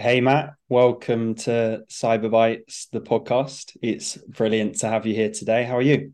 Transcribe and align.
Hey, 0.00 0.20
Matt, 0.20 0.54
welcome 0.68 1.34
to 1.34 1.82
Cyber 1.90 2.30
Bytes, 2.30 2.88
the 2.92 3.00
podcast. 3.00 3.76
It's 3.82 4.16
brilliant 4.16 4.78
to 4.78 4.88
have 4.88 5.06
you 5.06 5.12
here 5.12 5.32
today. 5.32 5.64
How 5.64 5.76
are 5.76 5.82
you? 5.82 6.12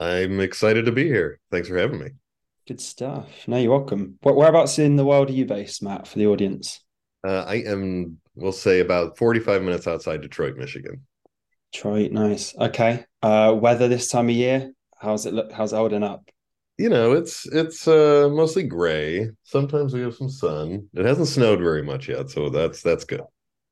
I'm 0.00 0.40
excited 0.40 0.86
to 0.86 0.90
be 0.90 1.04
here. 1.04 1.38
Thanks 1.52 1.68
for 1.68 1.78
having 1.78 2.00
me. 2.00 2.08
Good 2.66 2.80
stuff. 2.80 3.28
No, 3.46 3.58
you're 3.58 3.70
welcome. 3.70 4.18
Whereabouts 4.24 4.80
in 4.80 4.96
the 4.96 5.04
world 5.04 5.30
are 5.30 5.34
you 5.34 5.46
based, 5.46 5.84
Matt, 5.84 6.08
for 6.08 6.18
the 6.18 6.26
audience? 6.26 6.80
Uh, 7.22 7.44
I 7.46 7.62
am, 7.64 8.18
we'll 8.34 8.50
say, 8.50 8.80
about 8.80 9.16
45 9.16 9.62
minutes 9.62 9.86
outside 9.86 10.20
Detroit, 10.20 10.56
Michigan. 10.56 11.06
Detroit, 11.72 12.10
nice. 12.10 12.56
Okay. 12.56 13.04
Uh, 13.22 13.56
weather 13.56 13.86
this 13.86 14.08
time 14.08 14.30
of 14.30 14.34
year? 14.34 14.72
How's 14.98 15.26
it 15.26 15.32
look? 15.32 15.52
How's 15.52 15.72
it 15.72 15.76
holding 15.76 16.02
up? 16.02 16.28
You 16.82 16.88
know, 16.88 17.12
it's 17.12 17.46
it's 17.46 17.86
uh, 17.86 18.28
mostly 18.32 18.64
gray. 18.64 19.30
Sometimes 19.44 19.94
we 19.94 20.00
have 20.00 20.16
some 20.16 20.28
sun. 20.28 20.88
It 20.94 21.04
hasn't 21.04 21.28
snowed 21.28 21.60
very 21.60 21.84
much 21.84 22.08
yet, 22.08 22.28
so 22.28 22.48
that's 22.48 22.82
that's 22.82 23.04
good. 23.04 23.20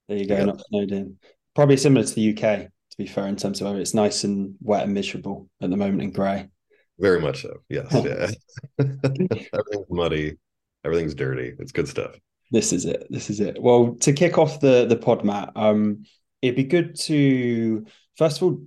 There 0.06 0.16
you 0.16 0.28
go, 0.28 0.37
yeah. 0.37 0.45
not 0.45 0.62
snowed 0.68 0.92
in. 0.92 1.18
Probably 1.56 1.77
similar 1.77 2.06
to 2.06 2.15
the 2.15 2.30
UK, 2.30 2.68
to 2.68 2.96
be 2.96 3.09
fair, 3.09 3.27
in 3.27 3.34
terms 3.34 3.60
of 3.60 3.66
weather. 3.66 3.80
It's 3.80 3.95
nice 3.95 4.23
and 4.23 4.54
wet 4.60 4.84
and 4.84 4.95
miserable 4.95 5.48
at 5.60 5.70
the 5.70 5.77
moment 5.77 6.02
in 6.02 6.12
grey. 6.12 6.51
Very 7.01 7.20
much 7.20 7.42
so. 7.42 7.56
Yes. 7.68 7.88
yeah. 7.91 8.30
everything's 8.78 9.90
muddy. 9.90 10.37
Everything's 10.84 11.16
dirty. 11.16 11.56
It's 11.59 11.73
good 11.73 11.88
stuff. 11.88 12.15
This 12.52 12.73
is 12.73 12.84
it. 12.84 13.09
This 13.10 13.29
is 13.29 13.40
it. 13.40 13.60
Well, 13.60 13.96
to 14.02 14.12
kick 14.12 14.38
off 14.38 14.60
the 14.60 14.87
the 14.87 14.95
pod, 14.95 15.24
Matt, 15.24 15.51
um, 15.56 16.04
it'd 16.42 16.54
be 16.54 16.62
good 16.62 16.95
to 17.01 17.87
first 18.16 18.37
of 18.37 18.45
all 18.45 18.60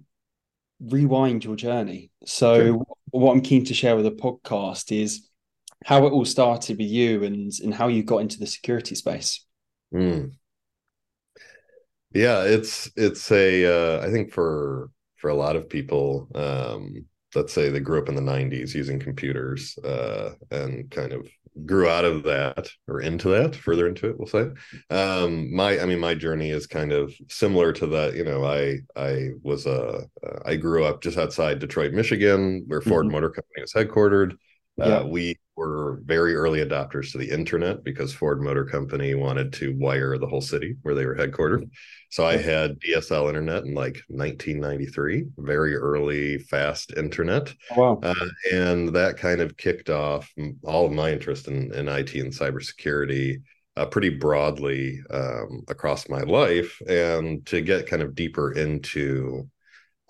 rewind 0.90 1.44
your 1.44 1.56
journey. 1.56 2.12
So, 2.26 2.66
sure. 2.66 2.86
what 3.12 3.34
I'm 3.34 3.42
keen 3.42 3.66
to 3.66 3.74
share 3.74 3.96
with 3.96 4.06
the 4.06 4.12
podcast 4.12 4.96
is 4.96 5.30
how 5.86 6.06
it 6.06 6.12
all 6.12 6.26
started 6.26 6.78
with 6.78 6.88
you 6.88 7.24
and 7.24 7.52
and 7.64 7.74
how 7.74 7.88
you 7.88 8.04
got 8.04 8.20
into 8.20 8.40
the 8.40 8.48
security 8.48 8.96
space. 8.96 9.46
Mm. 9.94 10.34
Yeah, 12.14 12.44
it's 12.44 12.92
it's 12.96 13.32
a 13.32 13.66
uh, 13.66 14.06
I 14.06 14.12
think 14.12 14.32
for 14.32 14.90
for 15.18 15.30
a 15.30 15.36
lot 15.36 15.56
of 15.56 15.70
people, 15.70 16.30
um, 16.36 17.06
let's 17.34 17.54
say 17.54 17.70
they 17.70 17.80
grew 17.80 18.00
up 18.00 18.10
in 18.10 18.16
the 18.16 18.22
90s 18.22 18.76
using 18.76 19.00
computers 19.00 19.78
uh, 19.80 20.34
and 20.52 20.92
kind 20.92 21.14
of 21.14 21.28
grew 21.66 21.88
out 21.88 22.06
of 22.06 22.24
that 22.24 22.70
or 22.88 23.00
into 23.02 23.30
that 23.30 23.56
further 23.56 23.88
into 23.88 24.10
it 24.10 24.18
we'll 24.18 24.28
say 24.28 24.50
um 24.90 25.54
my 25.54 25.80
i 25.80 25.86
mean 25.86 26.00
my 26.00 26.16
journey 26.16 26.50
is 26.50 26.66
kind 26.66 26.92
of 26.92 27.14
similar 27.30 27.72
to 27.72 27.86
that 27.86 28.16
you 28.16 28.24
know 28.24 28.44
i 28.44 28.78
i 28.96 29.30
was 29.44 29.66
a 29.66 30.08
uh, 30.26 30.40
i 30.46 30.56
grew 30.56 30.84
up 30.84 31.02
just 31.02 31.18
outside 31.18 31.60
detroit 31.60 31.94
michigan 31.94 32.64
where 32.68 32.82
ford 32.82 33.06
mm-hmm. 33.06 33.14
motor 33.14 33.30
company 33.30 33.62
was 33.62 33.74
headquartered 33.74 34.36
yeah. 34.78 34.86
Uh, 34.86 35.06
we 35.06 35.38
were 35.56 36.02
very 36.06 36.36
early 36.36 36.60
adopters 36.60 37.12
to 37.12 37.18
the 37.18 37.30
internet 37.30 37.84
because 37.84 38.14
Ford 38.14 38.42
Motor 38.42 38.66
Company 38.66 39.14
wanted 39.14 39.54
to 39.54 39.76
wire 39.78 40.18
the 40.18 40.28
whole 40.28 40.42
city 40.42 40.76
where 40.82 40.96
they 40.96 41.06
were 41.06 41.16
headquartered. 41.16 41.70
So 42.10 42.26
I 42.26 42.38
had 42.38 42.80
DSL 42.80 43.28
internet 43.28 43.64
in 43.64 43.74
like 43.74 44.02
1993, 44.08 45.26
very 45.38 45.76
early 45.76 46.38
fast 46.38 46.94
internet. 46.96 47.54
Oh, 47.72 47.94
wow. 47.94 48.00
Uh, 48.04 48.28
and 48.52 48.90
that 48.90 49.18
kind 49.18 49.42
of 49.42 49.58
kicked 49.58 49.90
off 49.90 50.32
all 50.64 50.86
of 50.86 50.92
my 50.92 51.12
interest 51.12 51.48
in, 51.48 51.74
in 51.74 51.88
IT 51.88 52.14
and 52.16 52.34
cybersecurity 52.34 53.42
uh, 53.76 53.86
pretty 53.88 54.10
broadly 54.10 55.02
um, 55.10 55.64
across 55.68 56.08
my 56.10 56.22
life. 56.22 56.80
And 56.88 57.46
to 57.48 57.62
get 57.62 57.88
kind 57.88 58.02
of 58.02 58.16
deeper 58.16 58.52
into 58.52 59.50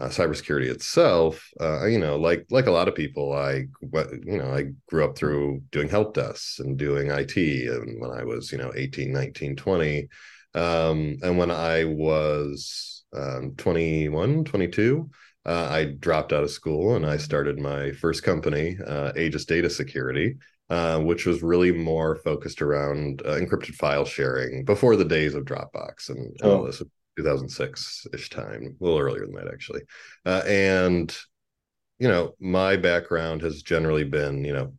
uh, 0.04 0.10
cybersecurity 0.10 0.70
itself, 0.70 1.50
uh, 1.62 1.86
you 1.86 1.98
know, 1.98 2.18
like 2.18 2.46
like 2.50 2.68
a 2.68 2.72
lot 2.72 2.88
of 2.88 2.96
people, 2.96 3.32
I 3.32 3.68
you 3.82 4.38
know 4.38 4.54
I 4.54 4.72
grew 4.88 5.06
up 5.06 5.18
through 5.18 5.62
doing 5.72 5.88
help 5.88 6.14
desks 6.14 6.60
and 6.60 6.78
doing 6.78 7.10
IT, 7.10 7.38
and 7.38 8.02
when 8.02 8.12
I 8.12 8.24
was 8.24 8.52
you 8.52 8.58
know 8.58 8.72
18, 8.76 9.14
19, 9.14 9.56
20, 9.56 10.08
um, 10.56 11.18
and 11.22 11.38
when 11.38 11.52
I 11.52 11.86
was 11.86 13.06
um, 13.16 13.54
21, 13.56 14.44
22, 14.44 15.10
uh, 15.46 15.68
I 15.72 15.86
dropped 15.86 16.34
out 16.34 16.44
of 16.44 16.52
school 16.52 16.96
and 16.96 17.06
I 17.06 17.18
started 17.18 17.60
my 17.60 17.92
first 17.94 18.24
company, 18.24 18.78
uh, 18.86 19.14
Aegis 19.16 19.46
Data 19.46 19.70
Security. 19.70 20.38
Uh, 20.70 20.98
which 20.98 21.26
was 21.26 21.44
really 21.44 21.74
more 21.74 22.16
focused 22.16 22.62
around 22.62 23.22
uh, 23.26 23.32
encrypted 23.32 23.76
file 23.76 24.06
sharing 24.06 24.64
before 24.64 24.96
the 24.96 25.06
days 25.06 25.36
of 25.36 25.44
Dropbox 25.44 26.10
and, 26.10 26.18
and 26.18 26.42
oh. 26.42 26.58
all 26.58 26.64
this 26.64 26.82
2006 27.18 28.08
ish 28.14 28.30
time, 28.30 28.78
a 28.80 28.84
little 28.84 29.00
earlier 29.00 29.26
than 29.26 29.36
that 29.36 29.52
actually. 29.52 29.82
Uh, 30.26 30.42
and 30.46 31.16
you 32.00 32.08
know, 32.08 32.36
my 32.40 32.76
background 32.76 33.42
has 33.42 33.62
generally 33.62 34.04
been, 34.04 34.44
you 34.44 34.54
know, 34.54 34.74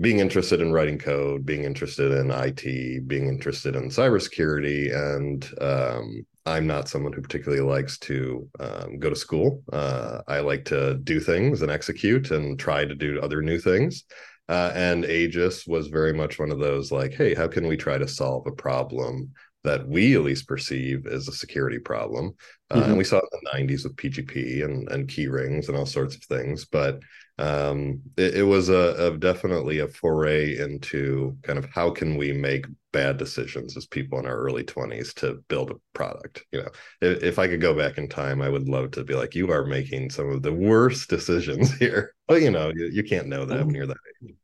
being 0.00 0.20
interested 0.20 0.60
in 0.60 0.72
writing 0.72 0.98
code, 0.98 1.44
being 1.44 1.64
interested 1.64 2.12
in 2.12 2.30
IT, 2.30 3.06
being 3.06 3.28
interested 3.28 3.74
in 3.74 3.88
cybersecurity, 3.88 4.94
and 4.94 5.48
um, 5.60 6.26
I'm 6.46 6.66
not 6.66 6.88
someone 6.88 7.12
who 7.12 7.20
particularly 7.20 7.62
likes 7.62 7.98
to 8.00 8.48
um, 8.60 8.98
go 8.98 9.10
to 9.10 9.16
school. 9.16 9.62
Uh, 9.72 10.22
I 10.28 10.40
like 10.40 10.64
to 10.66 10.94
do 10.94 11.20
things 11.20 11.62
and 11.62 11.70
execute 11.70 12.30
and 12.30 12.58
try 12.58 12.84
to 12.84 12.94
do 12.94 13.20
other 13.20 13.42
new 13.42 13.58
things. 13.58 14.04
Uh, 14.48 14.72
and 14.74 15.04
Aegis 15.04 15.66
was 15.66 15.88
very 15.88 16.14
much 16.14 16.38
one 16.38 16.50
of 16.50 16.58
those 16.58 16.90
like, 16.90 17.12
hey, 17.12 17.34
how 17.34 17.48
can 17.48 17.66
we 17.66 17.76
try 17.76 17.98
to 17.98 18.08
solve 18.08 18.46
a 18.46 18.52
problem 18.52 19.32
that 19.64 19.86
we 19.86 20.14
at 20.14 20.22
least 20.22 20.46
perceive 20.46 21.06
as 21.06 21.28
a 21.28 21.32
security 21.32 21.78
problem. 21.78 22.34
Uh, 22.70 22.76
mm-hmm. 22.76 22.90
And 22.90 22.98
we 22.98 23.04
saw 23.04 23.18
it 23.18 23.24
in 23.32 23.66
the 23.66 23.74
90s 23.74 23.84
with 23.84 23.96
PGP 23.96 24.64
and, 24.64 24.88
and 24.90 25.08
key 25.08 25.26
rings 25.26 25.68
and 25.68 25.76
all 25.76 25.86
sorts 25.86 26.14
of 26.14 26.22
things. 26.24 26.64
But 26.64 27.00
um, 27.38 28.00
it, 28.16 28.36
it, 28.36 28.42
was 28.42 28.68
a, 28.68 29.12
a, 29.12 29.16
definitely 29.16 29.78
a 29.78 29.88
foray 29.88 30.58
into 30.58 31.36
kind 31.42 31.58
of 31.58 31.66
how 31.66 31.90
can 31.90 32.16
we 32.16 32.32
make 32.32 32.66
bad 32.92 33.16
decisions 33.16 33.76
as 33.76 33.86
people 33.86 34.18
in 34.18 34.26
our 34.26 34.36
early 34.36 34.64
20s 34.64 35.14
to 35.14 35.42
build 35.48 35.70
a 35.70 35.76
product. 35.92 36.44
You 36.52 36.62
know, 36.62 36.68
if, 37.00 37.22
if 37.22 37.38
I 37.38 37.46
could 37.46 37.60
go 37.60 37.74
back 37.74 37.98
in 37.98 38.08
time, 38.08 38.42
I 38.42 38.48
would 38.48 38.68
love 38.68 38.92
to 38.92 39.04
be 39.04 39.14
like, 39.14 39.34
you 39.34 39.50
are 39.52 39.64
making 39.64 40.10
some 40.10 40.30
of 40.30 40.42
the 40.42 40.52
worst 40.52 41.08
decisions 41.10 41.72
here. 41.76 42.14
But, 42.26 42.42
you 42.42 42.50
know, 42.50 42.70
you, 42.74 42.90
you 42.92 43.02
can't 43.04 43.28
know 43.28 43.44
that 43.44 43.64
when 43.64 43.74
you're 43.74 43.86
that 43.86 43.96
age 44.22 44.34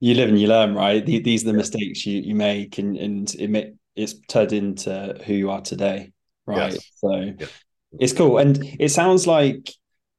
you 0.00 0.12
live 0.12 0.28
and 0.28 0.38
you 0.38 0.48
learn, 0.48 0.74
right? 0.74 1.04
These 1.06 1.44
are 1.44 1.46
the 1.46 1.54
mistakes 1.54 2.04
you, 2.04 2.20
you 2.20 2.34
make, 2.34 2.76
and 2.76 2.94
and 2.98 3.34
it 3.36 3.48
may, 3.48 3.72
it's 3.96 4.14
turned 4.28 4.52
into 4.52 5.20
who 5.24 5.34
you 5.34 5.50
are 5.50 5.60
today, 5.60 6.12
right? 6.46 6.72
Yes. 6.72 6.90
So 6.96 7.12
yeah. 7.38 7.46
it's 7.98 8.12
cool, 8.12 8.38
and 8.38 8.58
it 8.78 8.90
sounds 8.90 9.26
like 9.26 9.70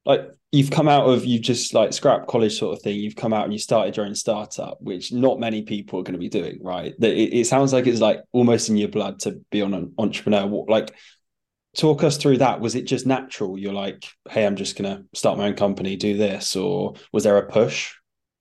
like 0.04 0.30
you've 0.52 0.70
come 0.70 0.88
out 0.88 1.06
of 1.06 1.24
you've 1.24 1.42
just 1.42 1.74
like 1.74 1.92
scrap 1.92 2.26
college 2.26 2.58
sort 2.58 2.76
of 2.76 2.82
thing. 2.82 2.98
You've 2.98 3.16
come 3.16 3.32
out 3.32 3.44
and 3.44 3.52
you 3.52 3.58
started 3.58 3.96
your 3.96 4.06
own 4.06 4.14
startup, 4.14 4.78
which 4.80 5.12
not 5.12 5.40
many 5.40 5.62
people 5.62 6.00
are 6.00 6.02
going 6.02 6.14
to 6.14 6.18
be 6.18 6.28
doing, 6.28 6.58
right? 6.62 6.94
It, 7.00 7.34
it 7.34 7.46
sounds 7.46 7.72
like 7.72 7.86
it's 7.86 8.00
like 8.00 8.22
almost 8.32 8.68
in 8.68 8.76
your 8.76 8.88
blood 8.88 9.18
to 9.20 9.40
be 9.50 9.62
on 9.62 9.74
an 9.74 9.92
entrepreneur. 9.98 10.64
Like, 10.68 10.94
talk 11.76 12.02
us 12.04 12.16
through 12.16 12.38
that. 12.38 12.60
Was 12.60 12.74
it 12.74 12.86
just 12.86 13.06
natural? 13.06 13.58
You're 13.58 13.72
like, 13.72 14.06
hey, 14.30 14.46
I'm 14.46 14.56
just 14.56 14.78
going 14.78 14.96
to 14.96 15.04
start 15.14 15.38
my 15.38 15.48
own 15.48 15.54
company, 15.54 15.96
do 15.96 16.16
this, 16.16 16.56
or 16.56 16.94
was 17.12 17.24
there 17.24 17.36
a 17.36 17.50
push? 17.50 17.94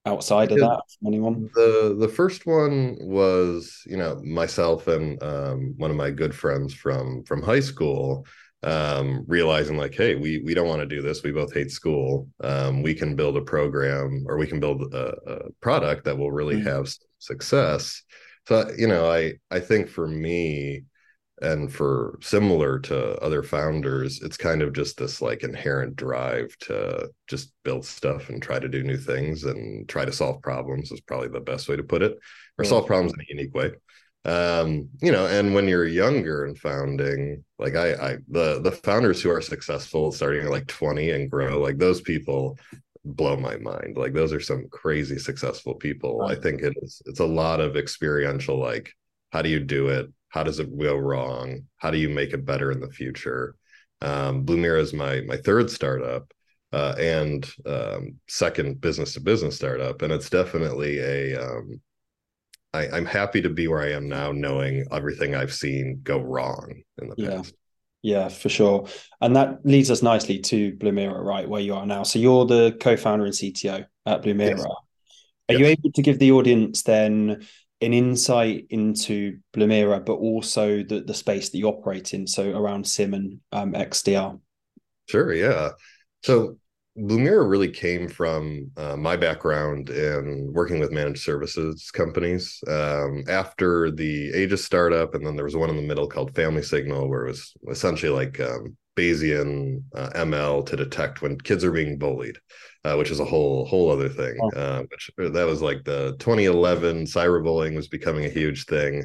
Outside 0.05 0.51
of 0.51 0.59
that 0.59 0.81
anyone. 1.05 1.49
the 1.55 1.95
the 1.99 2.07
first 2.07 2.45
one 2.45 2.97
was 3.01 3.81
you 3.85 3.97
know 3.97 4.21
myself 4.23 4.87
and 4.87 5.21
um, 5.23 5.73
one 5.77 5.91
of 5.91 5.97
my 5.97 6.11
good 6.11 6.33
friends 6.33 6.73
from 6.73 7.23
from 7.23 7.41
high 7.41 7.59
school 7.59 8.25
um, 8.63 9.23
realizing 9.27 9.77
like 9.77 9.93
hey 9.93 10.15
we 10.15 10.41
we 10.45 10.53
don't 10.53 10.67
want 10.67 10.81
to 10.81 10.87
do 10.87 11.01
this. 11.01 11.23
We 11.23 11.31
both 11.31 11.53
hate 11.53 11.71
school. 11.71 12.27
Um, 12.43 12.81
we 12.81 12.93
can 12.93 13.15
build 13.15 13.37
a 13.37 13.41
program 13.41 14.25
or 14.27 14.37
we 14.37 14.47
can 14.47 14.59
build 14.59 14.93
a, 14.93 15.13
a 15.27 15.51
product 15.61 16.05
that 16.05 16.17
will 16.17 16.31
really 16.31 16.55
mm-hmm. 16.55 16.67
have 16.67 16.93
success. 17.19 18.03
So 18.47 18.69
you 18.77 18.87
know 18.87 19.11
i 19.11 19.33
i 19.49 19.59
think 19.59 19.89
for 19.89 20.07
me 20.07 20.83
and 21.41 21.71
for 21.71 22.17
similar 22.21 22.79
to 22.79 23.17
other 23.17 23.43
founders 23.43 24.21
it's 24.21 24.37
kind 24.37 24.61
of 24.61 24.73
just 24.73 24.97
this 24.97 25.21
like 25.21 25.43
inherent 25.43 25.95
drive 25.95 26.55
to 26.59 27.09
just 27.27 27.51
build 27.63 27.85
stuff 27.85 28.29
and 28.29 28.41
try 28.41 28.57
to 28.57 28.69
do 28.69 28.83
new 28.83 28.97
things 28.97 29.43
and 29.43 29.87
try 29.89 30.05
to 30.05 30.13
solve 30.13 30.41
problems 30.41 30.91
is 30.91 31.01
probably 31.01 31.27
the 31.27 31.39
best 31.39 31.67
way 31.67 31.75
to 31.75 31.83
put 31.83 32.01
it 32.01 32.17
or 32.57 32.63
solve 32.63 32.87
problems 32.87 33.13
in 33.13 33.19
a 33.19 33.25
unique 33.27 33.53
way. 33.53 33.71
Um 34.23 34.89
you 35.01 35.11
know 35.11 35.27
and 35.27 35.53
when 35.53 35.67
you're 35.67 35.85
younger 35.85 36.45
and 36.45 36.57
founding 36.57 37.43
like 37.59 37.75
i 37.75 37.93
i 37.93 38.17
the 38.27 38.59
the 38.61 38.71
founders 38.71 39.21
who 39.21 39.29
are 39.29 39.41
successful 39.41 40.11
starting 40.11 40.45
at 40.45 40.49
like 40.49 40.65
20 40.65 41.11
and 41.11 41.29
grow 41.29 41.61
like 41.61 41.77
those 41.77 42.01
people 42.01 42.57
blow 43.05 43.37
my 43.37 43.55
mind. 43.57 43.97
Like 43.97 44.13
those 44.13 44.33
are 44.33 44.39
some 44.39 44.67
crazy 44.69 45.19
successful 45.19 45.75
people. 45.75 46.23
I 46.23 46.35
think 46.35 46.61
it 46.61 46.73
is 46.81 47.01
it's 47.05 47.19
a 47.19 47.25
lot 47.25 47.59
of 47.59 47.77
experiential 47.77 48.57
like 48.57 48.91
how 49.31 49.41
do 49.41 49.49
you 49.49 49.59
do 49.59 49.89
it 49.89 50.11
how 50.35 50.43
does 50.43 50.59
it 50.59 50.77
go 50.77 50.95
wrong 50.97 51.61
how 51.77 51.89
do 51.89 51.97
you 51.97 52.09
make 52.09 52.33
it 52.33 52.45
better 52.45 52.69
in 52.71 52.81
the 52.81 52.91
future 52.91 53.55
um, 54.01 54.45
Blumira 54.45 54.81
is 54.81 54.93
my 54.93 55.21
my 55.21 55.37
third 55.37 55.71
startup 55.71 56.31
uh, 56.73 56.93
and 56.99 57.49
um, 57.65 58.19
second 58.27 58.81
business 58.81 59.13
to 59.13 59.21
business 59.21 59.55
startup 59.55 60.01
and 60.01 60.11
it's 60.11 60.29
definitely 60.29 60.99
a 60.99 61.41
um, 61.41 61.81
I, 62.73 62.89
i'm 62.89 63.05
happy 63.05 63.41
to 63.41 63.49
be 63.49 63.69
where 63.69 63.81
i 63.81 63.93
am 63.93 64.09
now 64.09 64.33
knowing 64.33 64.85
everything 64.91 65.33
i've 65.33 65.53
seen 65.53 66.01
go 66.03 66.19
wrong 66.19 66.83
in 67.01 67.07
the 67.07 67.15
yeah. 67.17 67.37
past 67.37 67.55
yeah, 68.01 68.27
for 68.27 68.49
sure. 68.49 68.87
And 69.19 69.35
that 69.35 69.65
leads 69.65 69.89
us 69.89 70.03
nicely 70.03 70.37
to 70.37 70.73
Blumira, 70.73 71.19
right, 71.23 71.49
where 71.49 71.59
you 71.59 71.73
are 71.73 71.87
now. 71.87 72.03
So 72.03 72.19
you're 72.19 72.45
the 72.45 72.77
co-founder 72.79 73.25
and 73.25 73.33
CTO 73.33 73.83
at 74.05 74.21
Blumira. 74.21 74.57
Yes. 74.57 74.63
Are 74.63 74.75
yes. 75.49 75.59
you 75.59 75.65
able 75.65 75.91
to 75.91 76.01
give 76.03 76.19
the 76.19 76.31
audience 76.33 76.83
then 76.83 77.47
an 77.81 77.93
insight 77.93 78.67
into 78.69 79.39
Blumira, 79.55 80.03
but 80.05 80.13
also 80.13 80.83
the 80.83 81.03
the 81.05 81.13
space 81.13 81.49
that 81.49 81.57
you 81.57 81.67
operate 81.67 82.13
in, 82.13 82.27
so 82.27 82.51
around 82.51 82.87
SIEM 82.87 83.13
and 83.13 83.39
um, 83.51 83.73
XDR. 83.73 84.39
Sure, 85.07 85.33
yeah. 85.33 85.71
So 86.23 86.57
Blumira 86.97 87.47
really 87.47 87.69
came 87.69 88.07
from 88.07 88.71
uh, 88.77 88.95
my 88.95 89.17
background 89.17 89.89
in 89.89 90.51
working 90.53 90.79
with 90.79 90.91
managed 90.91 91.23
services 91.23 91.91
companies. 91.91 92.59
Um, 92.67 93.23
after 93.27 93.91
the 93.91 94.31
Aegis 94.33 94.63
startup, 94.63 95.13
and 95.13 95.25
then 95.25 95.35
there 95.35 95.45
was 95.45 95.57
one 95.57 95.69
in 95.69 95.75
the 95.75 95.81
middle 95.81 96.07
called 96.07 96.33
Family 96.35 96.63
Signal, 96.63 97.09
where 97.09 97.25
it 97.25 97.31
was 97.31 97.53
essentially 97.69 98.11
like 98.11 98.39
um, 98.39 98.77
Bayesian 98.95 99.83
uh, 99.93 100.09
ML 100.15 100.65
to 100.67 100.75
detect 100.75 101.21
when 101.21 101.37
kids 101.39 101.63
are 101.63 101.71
being 101.71 101.97
bullied, 101.97 102.37
uh, 102.83 102.95
which 102.95 103.11
is 103.11 103.19
a 103.19 103.25
whole 103.25 103.65
whole 103.65 103.91
other 103.91 104.09
thing. 104.09 104.37
Oh. 104.41 104.49
Uh, 104.55 104.83
which 104.89 105.11
that 105.17 105.47
was 105.47 105.61
like 105.61 105.83
the 105.83 106.15
2011 106.19 107.05
cyberbullying 107.05 107.75
was 107.75 107.87
becoming 107.87 108.25
a 108.25 108.29
huge 108.29 108.65
thing. 108.65 109.03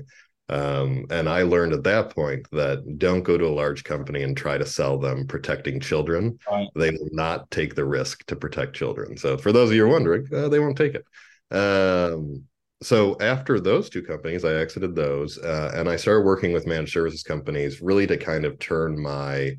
Um, 0.51 1.07
and 1.11 1.29
I 1.29 1.43
learned 1.43 1.75
at 1.75 1.85
that 1.85 2.11
point 2.11 2.45
that 2.51 2.99
don't 2.99 3.23
go 3.23 3.39
to 3.39 3.47
a 3.47 3.49
large 3.49 3.85
company 3.85 4.25
and 4.25 4.37
try 4.37 4.59
to 4.59 4.67
sell 4.67 4.99
them 4.99 5.29
protecting 5.29 5.79
children. 5.79 6.41
Right. 6.51 6.67
They 6.75 6.91
will 6.91 7.09
not 7.13 7.49
take 7.53 7.77
the 7.77 7.85
risk 7.85 8.27
to 8.27 8.37
protect 8.37 8.75
children. 8.75 9.17
So, 9.17 9.39
for 9.39 9.53
those 9.53 9.71
of 9.71 9.77
you 9.77 9.87
wondering, 9.87 10.27
uh, 10.35 10.49
they 10.49 10.59
won't 10.59 10.77
take 10.77 10.97
it. 10.97 11.05
Um, 11.57 12.43
so, 12.83 13.17
after 13.21 13.61
those 13.61 13.89
two 13.89 14.03
companies, 14.03 14.45
I 14.45 14.55
exited 14.55 14.97
those 14.97 15.39
uh, 15.39 15.71
and 15.77 15.89
I 15.89 15.95
started 15.95 16.27
working 16.27 16.53
with 16.53 16.67
managed 16.67 16.95
services 16.95 17.23
companies 17.23 17.81
really 17.81 18.09
to 18.09 18.17
kind 18.17 18.45
of 18.45 18.59
turn 18.59 19.01
my, 19.01 19.53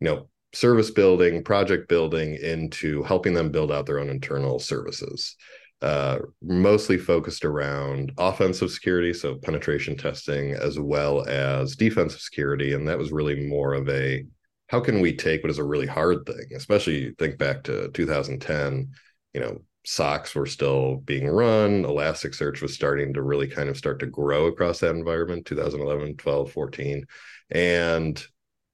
you 0.00 0.06
know, 0.06 0.28
service 0.52 0.90
building, 0.90 1.44
project 1.44 1.88
building 1.88 2.34
into 2.34 3.02
helping 3.02 3.34
them 3.34 3.50
build 3.50 3.70
out 3.70 3.86
their 3.86 3.98
own 3.98 4.08
internal 4.08 4.58
services 4.58 5.36
uh, 5.82 6.18
mostly 6.42 6.96
focused 6.96 7.44
around 7.44 8.12
offensive 8.18 8.70
security, 8.70 9.12
so 9.12 9.36
penetration 9.36 9.96
testing, 9.96 10.52
as 10.52 10.78
well 10.78 11.26
as 11.28 11.76
defensive 11.76 12.20
security. 12.20 12.72
And 12.72 12.88
that 12.88 12.98
was 12.98 13.12
really 13.12 13.46
more 13.46 13.74
of 13.74 13.88
a 13.88 14.24
how 14.68 14.80
can 14.80 15.00
we 15.00 15.14
take 15.14 15.42
what 15.42 15.50
is 15.50 15.58
a 15.58 15.64
really 15.64 15.86
hard 15.86 16.26
thing, 16.26 16.46
especially 16.56 17.12
think 17.18 17.38
back 17.38 17.62
to 17.64 17.90
2010, 17.92 18.90
you 19.34 19.40
know, 19.40 19.60
SOCs 19.86 20.34
were 20.34 20.46
still 20.46 20.96
being 20.96 21.28
run, 21.28 21.84
Elasticsearch 21.84 22.62
was 22.62 22.74
starting 22.74 23.14
to 23.14 23.22
really 23.22 23.46
kind 23.46 23.68
of 23.68 23.76
start 23.76 24.00
to 24.00 24.06
grow 24.06 24.46
across 24.46 24.80
that 24.80 24.96
environment, 24.96 25.46
2011, 25.46 26.16
12, 26.16 26.50
14. 26.50 27.06
And 27.50 28.26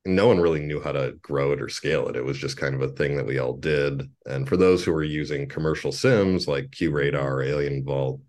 no 0.05 0.27
one 0.27 0.41
really 0.41 0.61
knew 0.61 0.81
how 0.81 0.93
to 0.93 1.13
grow 1.23 1.53
it 1.53 1.63
or 1.63 1.69
scale 1.69 2.09
it. 2.09 2.17
It 2.17 2.25
was 2.25 2.39
just 2.39 2.57
kind 2.57 2.75
of 2.75 2.83
a 2.83 2.89
thing 2.89 3.17
that 3.17 3.27
we 3.27 3.39
all 3.39 3.57
did. 3.57 4.03
And 4.27 4.49
for 4.49 4.57
those 4.57 4.85
who 4.85 4.93
were 4.93 5.05
using 5.05 5.49
commercial 5.49 5.93
SIEMs 5.93 6.49
like 6.49 6.71
QRadar, 6.71 7.47
AlienVault, 7.47 8.21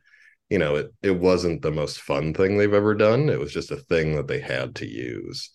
you 0.50 0.60
know, 0.60 0.76
it 0.76 0.94
it 1.02 1.20
wasn't 1.20 1.62
the 1.64 1.72
most 1.72 2.02
fun 2.02 2.34
thing 2.34 2.58
they've 2.58 2.74
ever 2.74 2.94
done. 2.94 3.30
It 3.30 3.40
was 3.40 3.52
just 3.52 3.72
a 3.72 3.78
thing 3.78 4.16
that 4.16 4.28
they 4.28 4.40
had 4.40 4.76
to 4.76 4.88
use. 4.88 5.50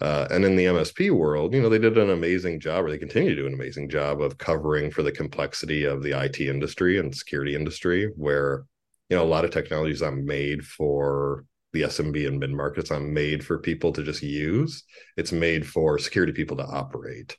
Uh, 0.00 0.28
and 0.30 0.44
in 0.44 0.56
the 0.56 0.66
MSP 0.66 1.10
world, 1.10 1.54
you 1.54 1.62
know, 1.62 1.68
they 1.68 1.78
did 1.78 1.96
an 1.98 2.10
amazing 2.10 2.60
job, 2.60 2.84
or 2.84 2.90
they 2.90 2.98
continue 2.98 3.30
to 3.30 3.42
do 3.42 3.46
an 3.46 3.54
amazing 3.54 3.88
job 3.88 4.20
of 4.20 4.38
covering 4.38 4.90
for 4.90 5.02
the 5.02 5.12
complexity 5.12 5.84
of 5.84 6.02
the 6.02 6.12
IT 6.12 6.40
industry 6.40 6.98
and 6.98 7.14
security 7.14 7.54
industry, 7.54 8.12
where 8.16 8.64
you 9.08 9.16
know 9.16 9.24
a 9.24 9.26
lot 9.26 9.44
of 9.44 9.50
technologies 9.50 10.02
are 10.02 10.12
made 10.14 10.64
for 10.64 11.44
the 11.74 11.82
SMB 11.82 12.26
and 12.26 12.40
mid 12.40 12.52
markets 12.52 12.90
on 12.90 13.12
made 13.12 13.44
for 13.44 13.58
people 13.58 13.92
to 13.92 14.02
just 14.02 14.22
use. 14.22 14.84
It's 15.18 15.32
made 15.32 15.66
for 15.66 15.98
security 15.98 16.32
people 16.32 16.56
to 16.56 16.64
operate. 16.64 17.36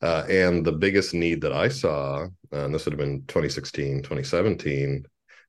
Uh, 0.00 0.24
and 0.28 0.64
the 0.64 0.72
biggest 0.72 1.12
need 1.12 1.42
that 1.42 1.52
I 1.52 1.68
saw, 1.68 2.24
uh, 2.52 2.64
and 2.64 2.74
this 2.74 2.86
would 2.86 2.92
have 2.92 2.98
been 2.98 3.24
2016, 3.26 3.98
2017. 3.98 5.04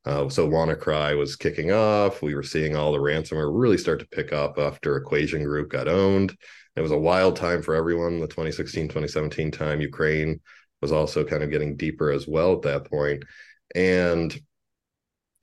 Uh, 0.05 0.27
so 0.27 0.49
WannaCry 0.49 1.17
was 1.17 1.35
kicking 1.35 1.71
off. 1.71 2.21
We 2.21 2.35
were 2.35 2.43
seeing 2.43 2.75
all 2.75 2.91
the 2.91 2.97
ransomware 2.97 3.49
really 3.51 3.77
start 3.77 3.99
to 3.99 4.07
pick 4.07 4.33
up 4.33 4.57
after 4.57 4.97
Equation 4.97 5.43
Group 5.43 5.69
got 5.69 5.87
owned. 5.87 6.35
It 6.75 6.81
was 6.81 6.91
a 6.91 6.97
wild 6.97 7.35
time 7.35 7.61
for 7.61 7.75
everyone. 7.75 8.19
The 8.19 8.27
2016, 8.27 8.87
2017 8.87 9.51
time, 9.51 9.79
Ukraine 9.79 10.41
was 10.81 10.91
also 10.91 11.23
kind 11.23 11.43
of 11.43 11.51
getting 11.51 11.77
deeper 11.77 12.11
as 12.11 12.27
well 12.27 12.53
at 12.53 12.63
that 12.63 12.89
point. 12.89 13.23
And 13.75 14.37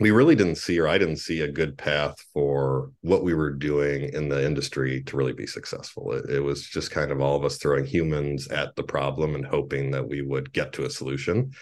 we 0.00 0.10
really 0.10 0.34
didn't 0.34 0.56
see 0.56 0.80
or 0.80 0.88
i 0.88 0.98
didn't 0.98 1.18
see 1.18 1.42
a 1.42 1.52
good 1.52 1.76
path 1.78 2.16
for 2.32 2.90
what 3.02 3.22
we 3.22 3.34
were 3.34 3.52
doing 3.52 4.12
in 4.12 4.28
the 4.28 4.44
industry 4.44 5.02
to 5.04 5.16
really 5.16 5.32
be 5.32 5.46
successful. 5.46 6.12
It, 6.12 6.30
it, 6.30 6.40
was 6.40 6.66
just 6.66 6.90
kind 6.90 7.12
of 7.12 7.20
all 7.20 7.36
of 7.36 7.44
us 7.44 7.58
throwing 7.58 7.84
humans 7.84 8.48
at 8.48 8.74
the 8.76 8.82
problem 8.82 9.34
and 9.34 9.44
hoping 9.44 9.90
that 9.92 10.08
we 10.08 10.22
would 10.22 10.52
get 10.52 10.72
to 10.74 10.84
a 10.84 10.90
solution. 10.90 11.52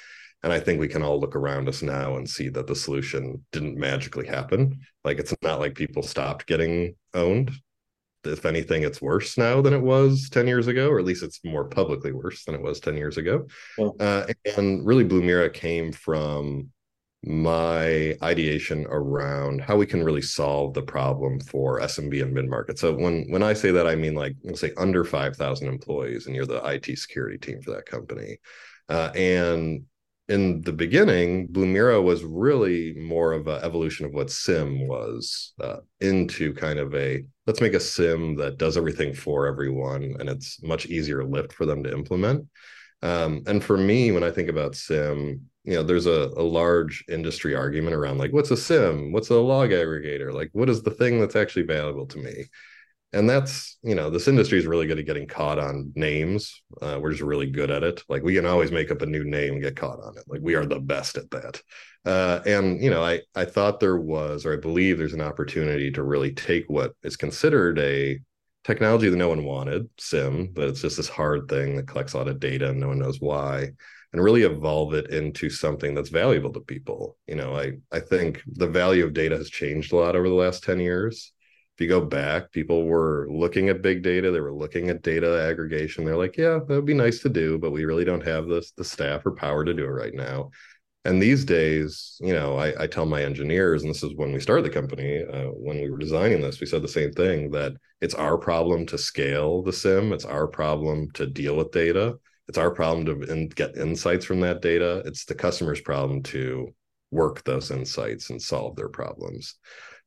And 0.45 0.53
i 0.53 0.61
think 0.61 0.79
we 0.79 0.89
can 0.89 1.03
all 1.03 1.21
look 1.21 1.35
around 1.35 1.69
us 1.69 1.83
now 1.83 2.17
and 2.17 2.29
see 2.29 2.49
that 2.51 2.69
the 2.69 2.77
solution 2.77 3.45
didn't 3.53 3.77
magically 3.77 4.27
happen. 4.27 4.81
Like 5.05 5.19
it's 5.19 5.35
not 5.43 5.59
like 5.59 5.75
people 5.75 6.03
stopped 6.03 6.47
getting 6.47 6.95
owned. 7.13 7.51
If 8.25 8.45
anything 8.47 8.83
it's 8.83 9.01
worse 9.01 9.39
now 9.39 9.63
than 9.63 9.73
it 9.73 9.83
was 9.83 10.29
10 10.31 10.47
years 10.47 10.67
ago 10.67 10.89
or 10.89 10.99
at 10.99 11.05
least 11.05 11.23
it's 11.23 11.41
more 11.45 11.65
publicly 11.65 12.13
worse 12.13 12.45
than 12.45 12.55
it 12.55 12.63
was 12.63 12.79
10 12.79 12.97
years 12.97 13.17
ago. 13.17 13.47
Yeah. 13.79 13.91
uh, 14.01 14.27
and 14.57 14.87
really 14.87 15.05
blumira 15.05 15.53
came 15.53 15.93
from 15.93 16.71
my 17.25 18.17
ideation 18.23 18.87
around 18.89 19.61
how 19.61 19.77
we 19.77 19.87
can 19.87 20.05
really 20.05 20.23
solve 20.23 20.73
the 20.75 20.83
problem 20.83 21.41
for 21.41 21.81
SMB 21.81 22.23
and 22.23 22.33
mid 22.33 22.49
market. 22.49 22.79
So 22.79 22.95
when 22.95 23.27
when 23.29 23.43
I 23.43 23.55
say 23.55 23.73
that, 23.73 23.87
I 23.87 23.97
mean 23.97 24.15
like 24.15 24.37
let's 24.45 24.61
say 24.61 24.73
under 24.77 25.05
five 25.05 25.37
thousand 25.37 25.69
employees, 25.69 26.27
and 26.27 26.37
you're 26.37 26.47
the 26.47 26.65
IT 26.65 26.87
security 26.99 27.39
team 27.39 27.61
for 27.61 27.73
that 27.73 27.87
company. 27.87 28.39
Uh, 28.89 29.11
and 29.15 29.85
in 30.29 30.61
the 30.61 30.73
beginning, 30.73 31.49
Blumira 31.49 32.03
was 32.03 32.23
really 32.23 32.95
more 32.95 33.33
of 33.33 33.49
an 33.49 33.63
evolution 33.63 34.05
of 34.05 34.13
what 34.13 34.31
SIEM 34.31 34.87
was 34.87 35.55
uh, 35.61 35.79
into 36.01 36.53
kind 36.53 36.79
of 36.79 36.95
a 36.95 37.25
let's 37.47 37.63
make 37.63 37.75
a 37.75 37.81
SIEM 37.81 38.37
that 38.37 38.59
does 38.59 38.77
everything 38.77 39.15
for 39.15 39.47
everyone, 39.47 40.17
and 40.21 40.29
it's 40.29 40.63
much 40.63 40.87
easier 40.87 41.25
lift 41.25 41.53
for 41.53 41.67
them 41.67 41.83
to 41.83 41.93
implement. 41.93 42.47
Um, 43.03 43.43
and 43.47 43.63
for 43.63 43.77
me, 43.77 44.13
when 44.13 44.25
I 44.25 44.31
think 44.31 44.49
about 44.49 44.75
SIEM, 44.75 45.49
you 45.69 45.75
know 45.75 45.83
there's 45.83 46.07
a, 46.07 46.33
a 46.35 46.43
large 46.43 47.05
industry 47.09 47.55
argument 47.55 47.95
around 47.95 48.17
like 48.17 48.33
what's 48.33 48.51
a 48.51 48.57
SIEM? 48.57 49.13
What's 49.13 49.29
a 49.29 49.35
log 49.35 49.69
aggregator? 49.69 50.33
Like 50.33 50.49
what 50.53 50.71
is 50.71 50.83
the 50.83 50.91
thing 50.91 51.21
that's 51.21 51.37
actually 51.37 51.67
valuable 51.67 52.07
to 52.07 52.19
me? 52.19 52.47
And 53.13 53.29
that's 53.29 53.77
you 53.83 53.95
know 53.95 54.09
this 54.09 54.29
industry 54.29 54.59
is 54.59 54.67
really 54.67 54.87
good 54.87 54.99
at 54.99 55.05
getting 55.05 55.27
caught 55.27 55.59
on 55.59 55.93
names. 55.95 56.63
Uh, 56.81 56.99
we're 56.99 57.11
just 57.11 57.23
really 57.23 57.51
good 57.51 57.71
at 57.71 57.83
it. 57.83 58.03
Like 58.09 58.23
we 58.23 58.35
can 58.35 58.47
always 58.47 58.73
make 58.73 58.91
up 58.91 59.03
a 59.03 59.07
new 59.07 59.25
name 59.25 59.55
and 59.55 59.63
get 59.63 59.77
caught 59.77 60.01
on 60.03 60.17
it. 60.17 60.25
Like 60.27 60.41
we 60.43 60.55
are 60.55 60.65
the 60.65 60.81
best 60.81 61.19
at 61.19 61.31
that. 61.33 61.61
Uh, 62.07 62.41
and 62.47 62.83
you 62.83 62.89
know 62.89 63.05
i 63.05 63.21
i 63.35 63.45
thought 63.45 63.81
there 63.81 63.99
was 63.99 64.47
or 64.47 64.55
i 64.55 64.57
believe 64.57 64.97
there's 64.97 65.13
an 65.13 65.21
opportunity 65.21 65.91
to 65.91 66.03
really 66.03 66.33
take 66.33 66.65
what 66.69 66.95
is 67.03 67.17
considered 67.17 67.79
a 67.81 68.19
technology 68.65 69.11
that 69.11 69.17
no 69.17 69.29
one 69.29 69.45
wanted 69.45 69.91
SIEM 69.99 70.53
but 70.55 70.69
it's 70.69 70.81
just 70.81 70.97
this 70.97 71.09
hard 71.09 71.49
thing 71.49 71.77
that 71.77 71.89
collects 71.89 72.15
a 72.15 72.19
lot 72.19 72.29
of 72.29 72.39
data 72.41 72.71
and 72.71 72.81
no 72.81 72.89
one 72.89 73.01
knows 73.01 73.21
why 73.21 73.71
and 74.13 74.23
really 74.23 74.43
evolve 74.43 74.95
it 74.95 75.11
into 75.11 75.51
something 75.51 75.95
that's 75.95 76.09
valuable 76.09 76.53
to 76.53 76.61
people. 76.61 77.17
You 77.27 77.37
know, 77.37 77.57
I 77.57 77.73
I 77.93 78.01
think 78.01 78.43
the 78.47 78.69
value 78.69 79.05
of 79.05 79.13
data 79.13 79.37
has 79.37 79.51
changed 79.51 79.93
a 79.93 79.97
lot 79.97 80.17
over 80.17 80.29
the 80.29 80.35
last 80.35 80.65
10 80.65 80.81
years. 80.81 81.33
If 81.77 81.83
you 81.83 81.89
go 81.89 82.05
back, 82.05 82.51
people 82.51 82.87
were 82.87 83.29
looking 83.31 83.69
at 83.69 83.83
big 83.83 84.03
data, 84.03 84.33
they 84.33 84.41
were 84.41 84.53
looking 84.53 84.91
at 84.91 85.03
data 85.03 85.47
aggregation. 85.49 86.05
They're 86.05 86.17
like, 86.17 86.37
yeah, 86.37 86.59
that 86.67 86.75
would 86.75 86.87
be 86.87 86.95
nice 86.95 87.21
to 87.21 87.29
do, 87.29 87.59
but 87.59 87.71
we 87.71 87.85
really 87.85 88.05
don't 88.05 88.27
have 88.27 88.49
this 88.49 88.73
the 88.73 88.85
staff 88.85 89.25
or 89.27 89.33
power 89.33 89.65
to 89.65 89.75
do 89.75 89.85
it 89.85 89.89
right 89.89 90.15
now. 90.15 90.51
And 91.05 91.23
these 91.23 91.45
days, 91.45 92.17
you 92.21 92.35
know, 92.35 92.59
I, 92.59 92.83
I 92.83 92.87
tell 92.87 93.07
my 93.07 93.23
engineers, 93.23 93.83
and 93.83 93.91
this 93.91 94.03
is 94.03 94.15
when 94.17 94.33
we 94.33 94.41
started 94.41 94.65
the 94.65 94.71
company, 94.71 95.23
uh, 95.25 95.45
when 95.53 95.81
we 95.81 95.89
were 95.89 95.99
designing 95.99 96.41
this, 96.41 96.61
we 96.61 96.67
said 96.67 96.83
the 96.83 96.89
same 96.89 97.13
thing 97.13 97.51
that 97.53 97.73
it's 98.01 98.15
our 98.15 98.37
problem 98.37 98.85
to 98.87 98.99
scale 98.99 99.63
the 99.63 99.73
SIEM, 99.73 100.13
it's 100.13 100.25
our 100.25 100.49
problem 100.49 101.11
to 101.13 101.27
deal 101.27 101.57
with 101.57 101.71
data 101.71 102.19
it's 102.49 102.59
our 102.59 102.71
problem 102.71 103.05
to 103.07 103.33
in, 103.33 103.49
get 103.49 103.77
insights 103.77 104.25
from 104.25 104.41
that 104.41 104.63
data. 104.63 105.03
It's 105.05 105.25
the 105.25 105.35
customer's 105.35 105.81
problem 105.81 106.23
to 106.25 106.75
work 107.11 107.45
those 107.45 107.71
insights 107.71 108.31
and 108.31 108.41
solve 108.41 108.77
their 108.77 108.89
problems. 108.89 109.55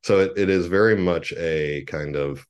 So 0.02 0.20
it, 0.20 0.32
it 0.36 0.50
is 0.50 0.66
very 0.66 0.96
much 0.96 1.32
a 1.32 1.84
kind 1.86 2.16
of 2.16 2.44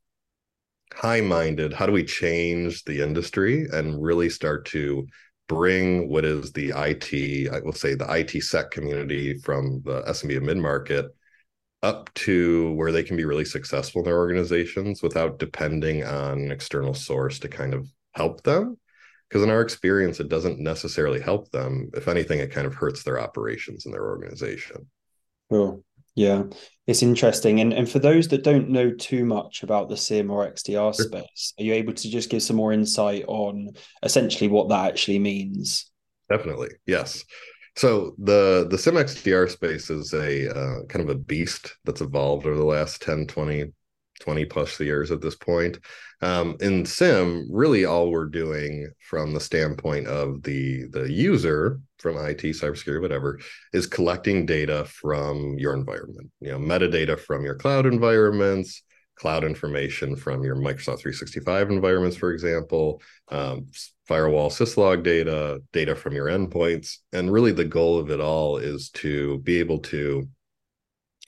high-minded 0.95 1.73
how 1.73 1.87
do 1.87 1.93
we 1.93 2.05
change 2.05 2.85
the 2.85 3.01
industry 3.03 3.67
and 3.73 4.03
really 4.03 4.29
start 4.29 4.67
to 4.67 5.07
bring 5.49 6.09
what 6.09 6.25
is 6.25 6.53
the 6.53 6.73
IT, 6.75 7.51
I 7.53 7.61
will 7.61 7.73
say 7.73 7.95
the 7.95 8.11
IT 8.11 8.43
sec 8.43 8.71
community 8.71 9.39
from 9.39 9.83
the 9.85 10.03
SMB 10.03 10.37
and 10.37 10.47
mid-market 10.47 11.07
up 11.83 12.13
to 12.15 12.73
where 12.75 12.93
they 12.93 13.03
can 13.03 13.17
be 13.17 13.25
really 13.25 13.45
successful 13.45 14.01
in 14.01 14.05
their 14.05 14.19
organizations 14.19 15.03
without 15.03 15.39
depending 15.39 16.05
on 16.05 16.39
an 16.39 16.53
external 16.53 16.95
source 16.95 17.39
to 17.41 17.49
kind 17.49 17.75
of 17.75 17.89
help 18.15 18.43
them 18.43 18.77
because 19.33 19.43
in 19.43 19.51
our 19.51 19.63
experience 19.63 20.21
it 20.21 20.29
doesn't 20.29 20.61
necessarily 20.61 21.19
help 21.19 21.51
them. 21.53 21.91
If 21.95 22.07
anything 22.07 22.41
it 22.41 22.53
kind 22.53 22.67
of 22.67 22.75
hurts 22.75 23.03
their 23.03 23.19
operations 23.19 23.87
and 23.87 23.95
their 23.95 24.05
organization. 24.05 24.91
Well, 25.49 25.83
yeah 26.15 26.43
it's 26.87 27.03
interesting. 27.03 27.61
And 27.61 27.73
and 27.73 27.89
for 27.89 27.99
those 27.99 28.29
that 28.29 28.45
don't 28.45 28.69
know 28.69 28.91
too 28.91 29.25
much 29.25 29.63
about 29.63 29.89
the 29.89 29.97
SIEM 29.97 30.31
or 30.31 30.51
xdr 30.51 30.95
sure. 30.95 31.07
space 31.07 31.55
are 31.59 31.65
you 31.65 31.73
able 31.73 31.95
to 31.95 32.11
just 32.11 32.29
give 32.29 32.43
some 32.43 32.57
more 32.57 32.73
insight 32.73 33.25
on 33.27 33.71
essentially 34.03 34.49
what 34.49 34.69
that 34.69 34.91
actually 34.91 35.19
means? 35.19 35.91
Definitely 36.29 36.71
yes. 36.87 37.25
So 37.77 38.15
the 38.19 38.67
the 38.69 38.77
SIEM 38.77 38.97
XDR 38.97 39.49
space 39.49 39.89
is 39.89 40.13
a 40.13 40.51
uh, 40.51 40.83
kind 40.91 41.09
of 41.09 41.09
a 41.09 41.19
beast 41.19 41.75
that's 41.85 42.03
evolved 42.03 42.47
over 42.47 42.57
the 42.57 42.65
last 42.65 43.01
10, 43.01 43.29
20, 43.29 43.73
20 44.23 44.45
plus 44.47 44.79
years 44.81 45.11
at 45.11 45.21
this 45.21 45.35
point. 45.35 45.79
Um, 46.21 46.57
in 46.61 46.87
SIEM, 46.87 47.49
really 47.51 47.85
all 47.85 48.11
we're 48.11 48.27
doing 48.27 48.89
from 49.01 49.35
the 49.35 49.41
standpoint 49.41 50.07
of 50.07 50.43
the 50.45 50.87
the 50.91 51.11
user 51.11 51.81
from 51.99 52.17
IT, 52.17 52.43
cybersecurity, 52.43 53.01
whatever, 53.01 53.41
is 53.73 53.87
collecting 53.87 54.47
data 54.47 54.85
from 54.85 55.59
your 55.59 55.75
environment. 55.75 56.31
You 56.41 56.53
know, 56.53 56.59
metadata 56.59 57.19
from 57.19 57.45
your 57.45 57.57
cloud 57.57 57.87
environments, 57.87 58.83
cloud 59.17 59.45
information 59.45 60.17
from 60.17 60.45
your 60.45 60.57
Microsoft 60.57 61.01
365 61.01 61.71
environments, 61.71 62.17
for 62.17 62.33
example, 62.33 63.03
um, 63.29 63.67
firewall 64.07 64.51
syslog 64.51 65.03
data, 65.03 65.61
data 65.73 65.95
from 65.95 66.15
your 66.15 66.27
endpoints. 66.27 66.99
And 67.13 67.33
really 67.33 67.53
the 67.53 67.65
goal 67.65 67.99
of 67.99 68.11
it 68.11 68.21
all 68.21 68.59
is 68.59 68.91
to 68.91 69.39
be 69.39 69.59
able 69.59 69.81
to 69.81 70.29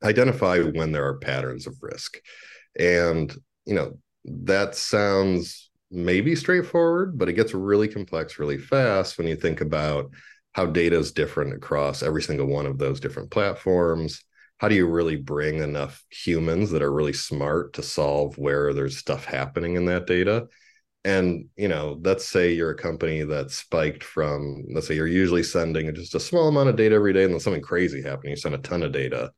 identify 0.02 0.58
when 0.58 0.92
there 0.92 1.06
are 1.06 1.18
patterns 1.18 1.66
of 1.66 1.76
risk. 1.80 2.18
And, 2.78 3.34
you 3.64 3.74
know, 3.74 3.98
that 4.24 4.74
sounds 4.74 5.70
maybe 5.90 6.34
straightforward, 6.34 7.18
but 7.18 7.28
it 7.28 7.34
gets 7.34 7.54
really 7.54 7.88
complex 7.88 8.38
really 8.38 8.58
fast 8.58 9.16
when 9.18 9.26
you 9.26 9.36
think 9.36 9.60
about 9.60 10.10
how 10.52 10.66
data 10.66 10.96
is 10.96 11.12
different 11.12 11.52
across 11.52 12.02
every 12.02 12.22
single 12.22 12.46
one 12.46 12.66
of 12.66 12.78
those 12.78 13.00
different 13.00 13.30
platforms. 13.30 14.22
How 14.58 14.68
do 14.68 14.74
you 14.74 14.86
really 14.86 15.16
bring 15.16 15.58
enough 15.58 16.02
humans 16.10 16.70
that 16.70 16.82
are 16.82 16.92
really 16.92 17.12
smart 17.12 17.74
to 17.74 17.82
solve 17.82 18.38
where 18.38 18.72
there's 18.72 18.96
stuff 18.96 19.24
happening 19.24 19.74
in 19.74 19.86
that 19.86 20.06
data? 20.06 20.46
And 21.04 21.48
you 21.56 21.68
know 21.68 22.00
let's 22.02 22.26
say 22.26 22.54
you're 22.54 22.70
a 22.70 22.76
company 22.76 23.22
that 23.24 23.50
spiked 23.50 24.02
from 24.02 24.64
let's 24.72 24.88
say 24.88 24.94
you're 24.94 25.06
usually 25.06 25.42
sending 25.42 25.94
just 25.94 26.14
a 26.14 26.20
small 26.20 26.48
amount 26.48 26.70
of 26.70 26.76
data 26.76 26.94
every 26.94 27.12
day 27.12 27.24
and 27.24 27.32
then 27.34 27.40
something 27.40 27.60
crazy 27.60 28.00
happened 28.00 28.30
you 28.30 28.36
send 28.36 28.54
a 28.54 28.58
ton 28.58 28.82
of 28.82 28.92
data 28.92 29.30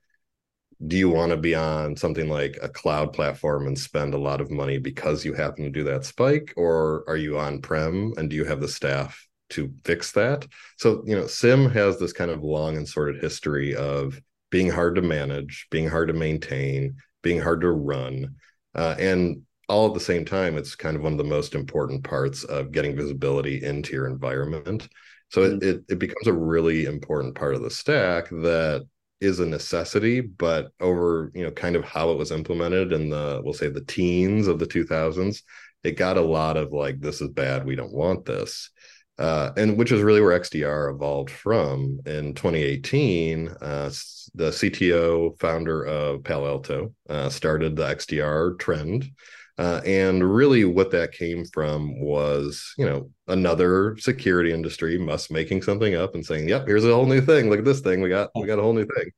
do 0.87 0.97
you 0.97 1.09
want 1.09 1.31
to 1.31 1.37
be 1.37 1.55
on 1.55 1.97
something 1.97 2.29
like 2.29 2.59
a 2.63 2.69
cloud 2.69 3.13
platform 3.13 3.67
and 3.67 3.79
spend 3.79 4.13
a 4.13 4.19
lot 4.19 4.41
of 4.41 4.51
money 4.51 4.79
because 4.79 5.25
you 5.25 5.33
happen 5.33 5.65
to 5.65 5.71
do 5.71 5.85
that 5.85 6.05
spike 6.05 6.53
or 6.57 7.05
are 7.09 7.17
you 7.17 7.39
on 7.39 7.61
prem 7.61 8.13
and 8.17 8.29
do 8.29 8.37
you 8.37 8.45
have 8.45 8.61
the 8.61 8.69
staff 8.69 9.27
to 9.49 9.73
fix 9.85 10.13
that 10.13 10.45
so 10.77 11.03
you 11.07 11.15
know 11.15 11.27
SIEM 11.27 11.71
has 11.71 11.99
this 11.99 12.13
kind 12.13 12.31
of 12.31 12.43
long 12.43 12.77
and 12.77 12.87
sordid 12.87 13.23
history 13.23 13.75
of 13.75 14.21
being 14.51 14.71
hard 14.71 14.95
to 14.97 15.03
manage, 15.03 15.67
being 15.71 15.89
hard 15.89 16.09
to 16.09 16.15
maintain, 16.15 16.97
being 17.23 17.41
hard 17.41 17.61
to 17.61 17.71
run. 17.71 18.37
Uh, 18.75 18.95
and 18.99 19.43
all 19.69 19.89
at 19.89 19.95
the 19.95 20.01
same 20.01 20.25
time, 20.25 20.57
it's 20.57 20.77
kind 20.77 20.97
of 20.97 21.03
one 21.03 21.13
of 21.13 21.19
the 21.19 21.25
most 21.25 21.55
important 21.55 22.05
parts 22.05 22.45
of 22.45 22.71
getting 22.71 22.97
visibility 22.97 23.63
into 23.65 23.93
your 23.93 24.07
environment. 24.07 24.89
So 25.31 25.43
mm-hmm. 25.43 25.57
it, 25.57 25.63
it, 25.63 25.85
it 25.91 25.99
becomes 25.99 26.27
a 26.27 26.33
really 26.33 26.85
important 26.85 27.35
part 27.35 27.55
of 27.55 27.63
the 27.63 27.71
stack 27.71 28.29
that 28.31 28.87
is 29.21 29.41
a 29.41 29.47
necessity, 29.47 30.21
but 30.21 30.73
over, 30.81 31.31
you 31.35 31.45
know, 31.45 31.51
kind 31.51 31.77
of 31.77 31.85
how 31.85 32.11
it 32.11 32.19
was 32.19 32.33
implemented 32.33 32.93
in 32.93 33.09
the, 33.09 33.41
we'll 33.45 33.55
say 33.55 33.69
the 33.69 33.85
teens 33.85 34.47
of 34.47 34.59
the 34.59 34.67
2000s, 34.67 35.43
it 35.85 35.93
got 35.93 36.17
a 36.17 36.21
lot 36.21 36.57
of 36.57 36.73
like, 36.73 37.01
this 37.01 37.21
is 37.21 37.29
bad, 37.31 37.65
we 37.65 37.77
don't 37.77 37.93
want 37.93 38.25
this 38.25 38.71
uh, 39.19 39.51
and 39.57 39.77
which 39.79 39.93
is 39.93 40.03
really 40.03 40.21
where 40.21 40.39
XDR 40.39 40.95
evolved 40.95 41.31
from. 41.31 42.01
In 42.07 42.35
2018, 42.35 43.49
uh, 43.49 43.91
the 44.35 44.51
CTO 44.51 45.39
founder 45.39 45.85
of 45.85 46.23
Palo 46.23 46.47
Alto 46.49 46.95
uh, 47.09 47.29
started 47.31 47.77
the 47.77 47.87
XDR 47.87 48.59
trend. 48.59 49.11
Uh, 49.59 49.81
and 49.87 50.23
really, 50.23 50.65
what 50.65 50.91
that 50.91 51.13
came 51.13 51.45
from 51.47 51.99
was, 52.01 52.75
you 52.77 52.85
know, 52.85 53.11
another 53.27 53.97
security 53.99 54.53
industry 54.53 54.99
must 54.99 55.31
making 55.31 55.63
something 55.63 55.95
up 55.95 56.15
and 56.15 56.25
saying, 56.27 56.49
"Yep, 56.49 56.67
here's 56.67 56.85
a 56.85 56.95
whole 56.95 57.07
new 57.07 57.23
thing. 57.23 57.49
Look 57.49 57.61
at 57.61 57.65
this 57.65 57.81
thing. 57.81 58.03
We 58.03 58.11
got 58.11 58.31
we 58.35 58.47
got 58.47 58.59
a 58.59 58.63
whole 58.63 58.75
new 58.75 58.87
thing." 58.87 59.11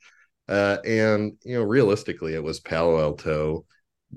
Uh, 0.49 0.79
and 0.85 1.33
you 1.45 1.55
know, 1.55 1.63
realistically, 1.65 2.35
it 2.35 2.43
was 2.43 2.61
Palo 2.61 3.01
Alto 3.01 3.67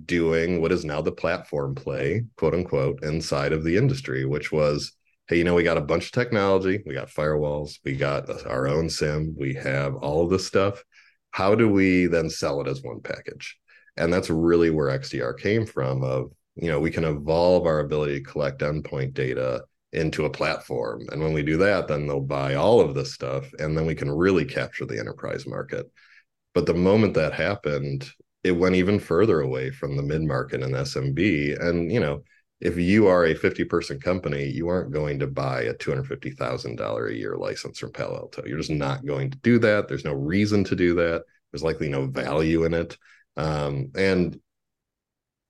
doing 0.06 0.62
what 0.62 0.72
is 0.72 0.86
now 0.86 1.02
the 1.02 1.12
platform 1.12 1.76
play, 1.76 2.24
quote 2.38 2.54
unquote, 2.54 3.04
inside 3.04 3.54
of 3.54 3.64
the 3.64 3.78
industry, 3.78 4.26
which 4.26 4.52
was 4.52 4.94
hey, 5.28 5.38
you 5.38 5.44
know, 5.46 5.56
we 5.56 5.64
got 5.64 5.78
a 5.78 5.82
bunch 5.82 6.08
of 6.08 6.12
technology, 6.12 6.84
we 6.86 6.94
got 6.94 7.10
firewalls, 7.10 7.80
we 7.86 7.96
got 7.96 8.46
our 8.46 8.68
own 8.68 8.90
SIEM, 8.90 9.34
we 9.38 9.54
have 9.54 9.96
all 9.96 10.24
of 10.26 10.30
this 10.30 10.46
stuff. 10.46 10.84
How 11.32 11.56
do 11.56 11.70
we 11.70 12.08
then 12.08 12.30
sell 12.30 12.60
it 12.60 12.68
as 12.68 12.82
one 12.82 13.00
package? 13.02 13.58
And 13.98 14.12
that's 14.12 14.30
really 14.30 14.70
where 14.70 14.98
XDR 14.98 15.38
came 15.38 15.66
from 15.66 16.04
of, 16.04 16.32
you 16.56 16.70
know, 16.70 16.80
we 16.80 16.92
can 16.92 17.04
evolve 17.04 17.66
our 17.66 17.80
ability 17.80 18.20
to 18.20 18.30
collect 18.30 18.62
endpoint 18.62 19.14
data 19.14 19.64
into 19.94 20.26
a 20.26 20.30
platform. 20.30 21.08
And 21.12 21.22
when 21.22 21.34
we 21.34 21.44
do 21.44 21.58
that, 21.58 21.88
then 21.88 22.08
they'll 22.08 22.22
buy 22.22 22.56
all 22.56 22.80
of 22.80 22.96
this 22.96 23.14
stuff 23.14 23.52
and 23.60 23.78
then 23.78 23.86
we 23.86 23.96
can 23.96 24.10
really 24.10 24.46
capture 24.46 24.86
the 24.86 25.00
enterprise 25.00 25.46
market. 25.46 25.86
But 26.54 26.66
the 26.66 26.74
moment 26.74 27.14
that 27.16 27.34
happened, 27.34 28.10
it 28.44 28.52
went 28.52 28.76
even 28.76 29.00
further 29.00 29.42
away 29.42 29.72
from 29.72 29.96
the 29.96 30.04
mid 30.04 30.24
market 30.24 30.64
and 30.64 30.74
SMB. 30.74 31.62
And, 31.62 31.92
you 31.92 32.00
know, 32.00 32.24
if 32.60 32.78
you 32.78 33.08
are 33.08 33.26
a 33.26 33.36
50 33.36 33.66
person 33.66 34.00
company, 34.00 34.46
you 34.46 34.68
aren't 34.68 34.92
going 34.92 35.20
to 35.20 35.28
buy 35.28 35.64
a 35.64 35.74
$250,000 35.74 37.10
a 37.10 37.18
year 37.18 37.36
license 37.36 37.80
from 37.80 37.92
Palo 37.92 38.18
Alto. 38.18 38.44
You're 38.46 38.60
just 38.60 38.70
not 38.70 39.06
going 39.06 39.32
to 39.32 39.38
do 39.40 39.60
that. 39.60 39.88
There's 39.88 40.06
no 40.06 40.14
reason 40.14 40.64
to 40.66 40.76
do 40.76 40.94
that. 40.96 41.24
There's 41.52 41.64
likely 41.64 41.90
no 41.90 42.06
value 42.06 42.64
in 42.64 42.74
it. 42.74 42.98
Um, 43.38 43.92
and 43.96 44.40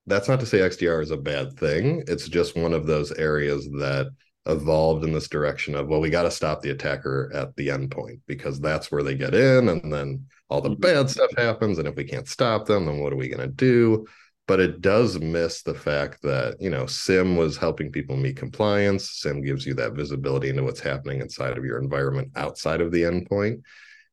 that's 0.07 0.27
not 0.27 0.39
to 0.39 0.45
say 0.45 0.59
XDR 0.59 1.01
is 1.01 1.11
a 1.11 1.17
bad 1.17 1.57
thing. 1.57 2.03
It's 2.07 2.27
just 2.27 2.57
one 2.57 2.73
of 2.73 2.87
those 2.87 3.11
areas 3.11 3.65
that 3.79 4.07
evolved 4.47 5.03
in 5.03 5.13
this 5.13 5.29
direction 5.29 5.75
of, 5.75 5.87
well, 5.87 6.01
we 6.01 6.09
got 6.09 6.23
to 6.23 6.31
stop 6.31 6.61
the 6.61 6.71
attacker 6.71 7.31
at 7.33 7.55
the 7.55 7.67
endpoint 7.67 8.21
because 8.25 8.59
that's 8.59 8.91
where 8.91 9.03
they 9.03 9.15
get 9.15 9.35
in. 9.35 9.69
And 9.69 9.93
then 9.93 10.25
all 10.49 10.61
the 10.61 10.69
mm-hmm. 10.69 10.81
bad 10.81 11.09
stuff 11.09 11.29
happens. 11.37 11.77
And 11.77 11.87
if 11.87 11.95
we 11.95 12.03
can't 12.03 12.27
stop 12.27 12.65
them, 12.65 12.85
then 12.85 12.99
what 12.99 13.13
are 13.13 13.17
we 13.17 13.29
going 13.29 13.47
to 13.47 13.53
do? 13.53 14.05
but 14.51 14.59
it 14.59 14.81
does 14.81 15.17
miss 15.17 15.61
the 15.61 15.73
fact 15.73 16.21
that 16.23 16.57
you 16.59 16.69
know 16.69 16.85
SIEM 16.85 17.37
was 17.37 17.55
helping 17.55 17.89
people 17.89 18.17
meet 18.17 18.35
compliance 18.35 19.09
SIEM 19.11 19.41
gives 19.41 19.65
you 19.65 19.73
that 19.75 19.93
visibility 19.93 20.49
into 20.49 20.63
what's 20.63 20.81
happening 20.81 21.21
inside 21.21 21.57
of 21.57 21.63
your 21.63 21.79
environment 21.79 22.31
outside 22.35 22.81
of 22.81 22.91
the 22.91 23.03
endpoint 23.03 23.61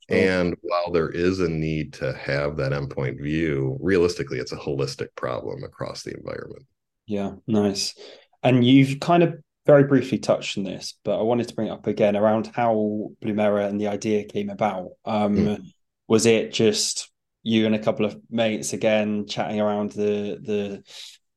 and 0.09 0.57
while 0.63 0.91
there 0.91 1.11
is 1.11 1.41
a 1.41 1.49
need 1.49 1.93
to 1.93 2.13
have 2.15 2.57
that 2.57 2.73
endpoint 2.73 3.21
view 3.21 3.77
realistically 3.81 4.39
it's 4.39 4.53
a 4.53 4.57
holistic 4.57 5.09
problem 5.17 5.63
across 5.65 6.03
the 6.03 6.15
environment 6.17 6.65
yeah 7.07 7.33
nice 7.47 7.95
and 8.43 8.65
you've 8.65 9.01
kind 9.01 9.23
of 9.23 9.35
very 9.67 9.85
briefly 9.85 10.19
touched 10.19 10.57
on 10.57 10.65
this 10.65 10.95
but 11.05 11.19
i 11.19 11.23
wanted 11.23 11.47
to 11.47 11.55
bring 11.55 11.69
it 11.69 11.73
up 11.73 11.87
again 11.87 12.17
around 12.17 12.47
how 12.55 13.11
Blumira 13.23 13.69
and 13.69 13.81
the 13.81 13.89
idea 13.89 14.25
came 14.25 14.49
about 14.49 14.91
um, 15.05 15.37
mm. 15.37 15.73
was 16.07 16.25
it 16.25 16.53
just 16.53 17.11
you 17.43 17.67
and 17.67 17.75
a 17.75 17.79
couple 17.79 18.07
of 18.07 18.19
mates 18.31 18.73
again 18.73 19.27
chatting 19.27 19.61
around 19.61 19.93
the 19.93 20.39
the 20.43 20.83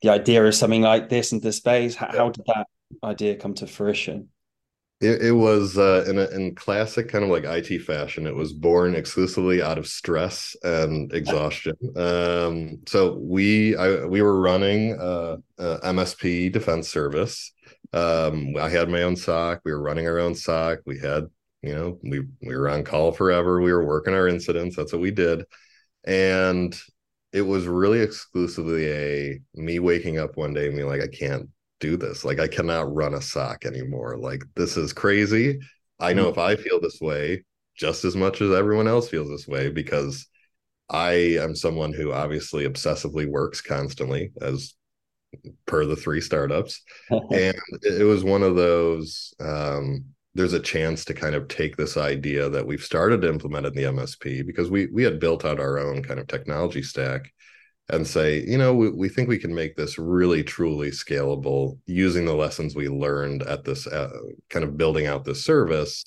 the 0.01 0.09
idea 0.09 0.43
of 0.43 0.55
something 0.55 0.81
like 0.81 1.09
this 1.09 1.31
into 1.31 1.47
the 1.47 1.53
space. 1.53 1.95
How, 1.95 2.11
how 2.11 2.29
did 2.29 2.45
that 2.47 2.67
idea 3.03 3.35
come 3.35 3.53
to 3.55 3.67
fruition? 3.67 4.29
It, 5.01 5.21
it 5.23 5.31
was 5.31 5.77
uh, 5.77 6.05
in 6.07 6.19
a, 6.19 6.27
in 6.29 6.55
classic 6.55 7.09
kind 7.09 7.23
of 7.23 7.29
like 7.29 7.43
IT 7.43 7.79
fashion. 7.79 8.27
It 8.27 8.35
was 8.35 8.53
born 8.53 8.95
exclusively 8.95 9.61
out 9.61 9.77
of 9.77 9.87
stress 9.87 10.55
and 10.63 11.11
exhaustion. 11.13 11.75
Um, 11.95 12.79
so 12.87 13.15
we 13.15 13.75
I, 13.75 14.05
we 14.05 14.21
were 14.21 14.39
running 14.39 14.97
a 14.99 15.37
MSP 15.59 16.51
defense 16.51 16.89
service. 16.89 17.51
Um, 17.93 18.55
I 18.57 18.69
had 18.69 18.89
my 18.89 19.03
own 19.03 19.15
SOC. 19.15 19.61
We 19.65 19.71
were 19.71 19.81
running 19.81 20.07
our 20.07 20.19
own 20.19 20.35
SOC. 20.35 20.79
We 20.85 20.99
had 20.99 21.25
you 21.61 21.75
know 21.75 21.99
we 22.03 22.21
we 22.41 22.55
were 22.55 22.69
on 22.69 22.83
call 22.83 23.11
forever. 23.11 23.59
We 23.59 23.73
were 23.73 23.85
working 23.85 24.13
our 24.13 24.27
incidents. 24.27 24.75
That's 24.75 24.93
what 24.93 25.01
we 25.01 25.11
did 25.11 25.45
and 26.03 26.79
it 27.33 27.41
was 27.41 27.65
really 27.65 28.01
exclusively 28.01 28.91
a 28.91 29.41
me 29.55 29.79
waking 29.79 30.19
up 30.19 30.35
one 30.35 30.53
day 30.53 30.67
and 30.67 30.75
being 30.75 30.87
like, 30.87 31.01
I 31.01 31.07
can't 31.07 31.49
do 31.81 31.97
this. 31.97 32.23
Like 32.23 32.39
I 32.39 32.47
cannot 32.47 32.93
run 32.93 33.13
a 33.13 33.21
SOC 33.21 33.65
anymore. 33.65 34.17
Like 34.17 34.43
this 34.55 34.77
is 34.77 34.93
crazy. 34.93 35.59
I 35.99 36.13
know 36.13 36.31
mm-hmm. 36.31 36.31
if 36.31 36.37
I 36.37 36.55
feel 36.55 36.79
this 36.79 37.01
way 37.01 37.43
just 37.75 38.05
as 38.05 38.15
much 38.15 38.41
as 38.41 38.51
everyone 38.51 38.87
else 38.87 39.09
feels 39.09 39.29
this 39.29 39.47
way 39.47 39.69
because 39.69 40.27
I 40.89 41.11
am 41.39 41.55
someone 41.55 41.93
who 41.93 42.13
obviously 42.13 42.67
obsessively 42.67 43.27
works 43.27 43.61
constantly 43.61 44.31
as 44.41 44.73
per 45.65 45.85
the 45.85 45.95
three 45.95 46.21
startups. 46.21 46.81
and 47.09 47.55
it 47.81 48.05
was 48.05 48.23
one 48.23 48.43
of 48.43 48.55
those 48.55 49.33
um 49.39 50.05
there's 50.33 50.53
a 50.53 50.59
chance 50.61 51.03
to 51.03 51.13
kind 51.13 51.35
of 51.35 51.49
take 51.49 51.75
this 51.75 51.97
idea 51.97 52.47
that 52.47 52.65
we've 52.65 52.83
started 52.83 53.21
to 53.21 53.27
implement 53.27 53.65
in 53.65 53.73
the 53.73 53.83
MSP 53.83 54.45
because 54.45 54.69
we 54.69 54.87
we 54.87 55.03
had 55.03 55.19
built 55.19 55.43
out 55.43 55.59
our 55.59 55.77
own 55.77 56.01
kind 56.03 56.19
of 56.19 56.27
technology 56.27 56.81
stack 56.81 57.29
and 57.89 58.07
say, 58.07 58.41
you 58.45 58.57
know, 58.57 58.73
we, 58.73 58.89
we 58.89 59.09
think 59.09 59.27
we 59.27 59.37
can 59.37 59.53
make 59.53 59.75
this 59.75 59.97
really 59.97 60.43
truly 60.43 60.91
scalable 60.91 61.77
using 61.85 62.25
the 62.25 62.33
lessons 62.33 62.75
we 62.75 62.87
learned 62.87 63.43
at 63.43 63.63
this 63.63 63.85
uh, 63.87 64.09
kind 64.49 64.63
of 64.63 64.77
building 64.77 65.07
out 65.07 65.25
this 65.25 65.43
service 65.43 66.03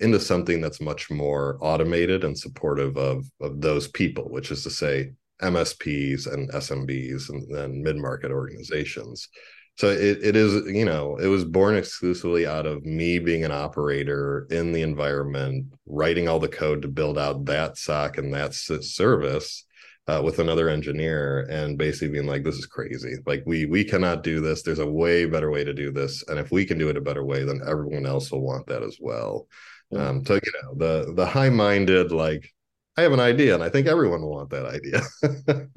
into 0.00 0.20
something 0.20 0.60
that's 0.60 0.80
much 0.80 1.10
more 1.10 1.56
automated 1.60 2.24
and 2.24 2.36
supportive 2.36 2.96
of 2.96 3.24
of 3.40 3.60
those 3.60 3.88
people, 3.88 4.24
which 4.30 4.50
is 4.50 4.62
to 4.64 4.70
say 4.70 5.12
MSPs 5.40 6.32
and 6.32 6.50
SMBs 6.50 7.30
and 7.30 7.54
then 7.54 7.82
mid-market 7.82 8.30
organizations. 8.30 9.28
so 9.76 9.88
it, 9.88 10.18
it 10.22 10.36
is 10.36 10.66
you 10.66 10.84
know 10.84 11.16
it 11.16 11.28
was 11.28 11.44
born 11.44 11.76
exclusively 11.76 12.46
out 12.46 12.66
of 12.66 12.84
me 12.84 13.18
being 13.18 13.44
an 13.44 13.52
operator 13.52 14.46
in 14.50 14.72
the 14.72 14.82
environment 14.82 15.66
writing 15.86 16.28
all 16.28 16.38
the 16.40 16.48
code 16.48 16.82
to 16.82 16.88
build 16.88 17.18
out 17.18 17.46
that 17.46 17.78
soc 17.78 18.18
and 18.18 18.34
that 18.34 18.52
service 18.54 19.64
uh, 20.08 20.20
with 20.24 20.38
another 20.38 20.68
engineer 20.68 21.46
and 21.50 21.78
basically 21.78 22.08
being 22.08 22.26
like 22.26 22.42
this 22.42 22.56
is 22.56 22.66
crazy 22.66 23.14
like 23.26 23.42
we 23.46 23.66
we 23.66 23.84
cannot 23.84 24.22
do 24.22 24.40
this 24.40 24.62
there's 24.62 24.80
a 24.80 24.86
way 24.86 25.26
better 25.26 25.50
way 25.50 25.62
to 25.62 25.72
do 25.72 25.92
this 25.92 26.24
and 26.28 26.38
if 26.38 26.50
we 26.50 26.64
can 26.64 26.78
do 26.78 26.88
it 26.88 26.96
a 26.96 27.00
better 27.00 27.24
way 27.24 27.44
then 27.44 27.60
everyone 27.66 28.06
else 28.06 28.30
will 28.30 28.42
want 28.42 28.66
that 28.66 28.82
as 28.82 28.98
well 29.00 29.46
yeah. 29.90 30.08
um 30.08 30.24
so 30.24 30.34
you 30.34 30.52
know 30.62 30.74
the 30.76 31.12
the 31.14 31.26
high-minded 31.26 32.10
like 32.10 32.48
I 32.96 33.02
have 33.02 33.12
an 33.12 33.20
idea, 33.20 33.54
and 33.54 33.64
I 33.64 33.70
think 33.70 33.86
everyone 33.86 34.20
will 34.20 34.32
want 34.32 34.50
that 34.50 34.66
idea. 34.66 35.00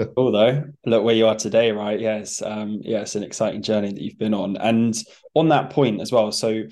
cool 0.15 0.33
though. 0.33 0.65
Look 0.85 1.03
where 1.03 1.15
you 1.15 1.27
are 1.27 1.35
today, 1.35 1.71
right? 1.71 1.97
Yes, 1.97 2.41
um, 2.41 2.79
yeah, 2.81 3.01
it's 3.01 3.15
an 3.15 3.23
exciting 3.23 3.61
journey 3.61 3.93
that 3.93 4.01
you've 4.01 4.19
been 4.19 4.33
on. 4.33 4.57
And 4.57 4.93
on 5.33 5.47
that 5.47 5.69
point 5.69 6.01
as 6.01 6.11
well, 6.11 6.33
so 6.33 6.63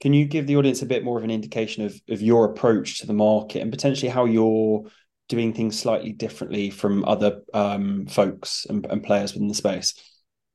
can 0.00 0.12
you 0.12 0.24
give 0.24 0.48
the 0.48 0.56
audience 0.56 0.82
a 0.82 0.86
bit 0.86 1.04
more 1.04 1.16
of 1.16 1.22
an 1.22 1.30
indication 1.30 1.84
of 1.84 1.94
of 2.08 2.20
your 2.20 2.44
approach 2.46 2.98
to 3.00 3.06
the 3.06 3.12
market 3.12 3.62
and 3.62 3.70
potentially 3.70 4.10
how 4.10 4.24
you're 4.24 4.82
doing 5.28 5.52
things 5.52 5.78
slightly 5.78 6.12
differently 6.12 6.70
from 6.70 7.04
other 7.04 7.42
um, 7.52 8.06
folks 8.06 8.66
and, 8.68 8.86
and, 8.86 9.02
players 9.02 9.32
within 9.32 9.48
the 9.48 9.54
space? 9.54 9.94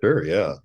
Sure, 0.01 0.23
yeah. 0.23 0.55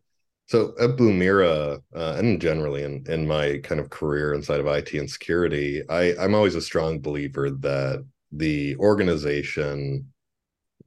So 0.47 0.75
at 0.79 0.97
Blumira, 0.97 1.81
uh, 1.95 2.15
and 2.19 2.41
generally 2.41 2.83
in, 2.83 3.05
in 3.09 3.27
my 3.27 3.61
kind 3.63 3.81
of 3.81 3.89
career 3.89 4.35
inside 4.35 4.61
of 4.61 4.67
IT 4.67 4.93
and 4.93 5.11
security, 5.11 5.83
I, 5.89 6.15
I'm 6.21 6.35
always 6.35 6.55
a 6.55 6.61
strong 6.61 7.01
believer 7.01 7.51
that 7.51 8.05
the 8.31 8.77
organization 8.77 10.13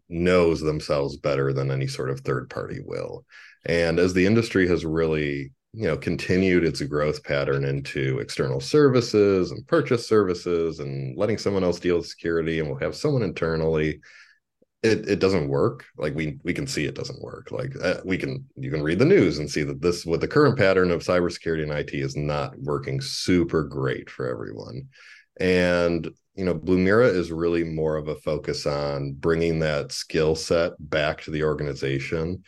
knows 0.09 0.61
themselves 0.61 1.17
better 1.17 1.53
than 1.53 1.71
any 1.71 1.87
sort 1.87 2.09
of 2.09 2.21
third 2.21 2.49
party 2.49 2.79
will. 2.83 3.25
And 3.65 3.99
as 3.99 4.13
the 4.13 4.25
industry 4.25 4.67
has 4.67 4.85
really, 4.85 5.51
you 5.77 5.85
know, 5.85 5.95
continued 5.95 6.63
its 6.63 6.81
growth 6.81 7.23
pattern 7.23 7.63
into 7.63 8.17
external 8.17 8.59
services 8.59 9.51
and 9.51 9.67
purchase 9.67 10.07
services 10.07 10.79
and 10.79 11.15
letting 11.15 11.37
someone 11.37 11.63
else 11.63 11.79
deal 11.79 11.97
with 11.97 12.07
security 12.07 12.59
and 12.59 12.67
we'll 12.67 12.79
have 12.79 12.95
someone 12.95 13.21
internally. 13.21 14.01
It, 14.81 15.07
it 15.07 15.19
doesn't 15.19 15.47
work. 15.47 15.85
Like 15.95 16.15
we 16.15 16.39
we 16.43 16.51
can 16.51 16.65
see 16.65 16.85
it 16.85 16.95
doesn't 16.95 17.21
work. 17.21 17.51
Like 17.51 17.75
uh, 17.79 17.97
we 18.03 18.17
can 18.17 18.43
you 18.55 18.71
can 18.71 18.81
read 18.81 18.97
the 18.97 19.05
news 19.05 19.37
and 19.37 19.47
see 19.47 19.61
that 19.65 19.79
this 19.79 20.03
with 20.03 20.21
the 20.21 20.27
current 20.27 20.57
pattern 20.57 20.89
of 20.89 21.03
cybersecurity 21.03 21.61
and 21.61 21.71
IT 21.71 21.93
is 21.93 22.15
not 22.15 22.57
working 22.57 22.99
super 22.99 23.63
great 23.63 24.09
for 24.09 24.27
everyone. 24.27 24.87
And 25.39 26.09
you 26.33 26.43
know, 26.43 26.55
Blumira 26.55 27.07
is 27.07 27.31
really 27.31 27.63
more 27.63 27.97
of 27.97 28.07
a 28.07 28.15
focus 28.15 28.65
on 28.65 29.13
bringing 29.13 29.59
that 29.59 29.91
skill 29.91 30.33
set 30.33 30.71
back 30.79 31.21
to 31.21 31.31
the 31.31 31.43
organization. 31.43 32.43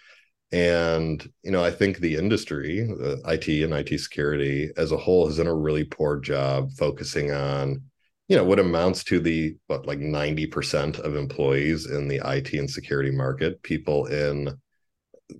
And, 0.51 1.27
you 1.43 1.51
know, 1.51 1.63
I 1.63 1.69
think 1.71 1.97
the 1.97 2.15
industry, 2.15 2.81
the 2.81 3.21
IT 3.25 3.63
and 3.63 3.73
IT 3.73 3.99
security 3.99 4.71
as 4.77 4.91
a 4.91 4.97
whole 4.97 5.27
has 5.27 5.37
done 5.37 5.47
a 5.47 5.53
really 5.53 5.83
poor 5.83 6.19
job 6.19 6.71
focusing 6.71 7.31
on, 7.31 7.83
you 8.27 8.35
know, 8.35 8.43
what 8.43 8.59
amounts 8.59 9.03
to 9.05 9.19
the, 9.19 9.57
what, 9.67 9.85
like 9.85 9.99
90% 9.99 10.99
of 10.99 11.15
employees 11.15 11.85
in 11.85 12.07
the 12.07 12.21
IT 12.25 12.53
and 12.53 12.69
security 12.69 13.11
market, 13.11 13.61
people 13.61 14.07
in 14.07 14.59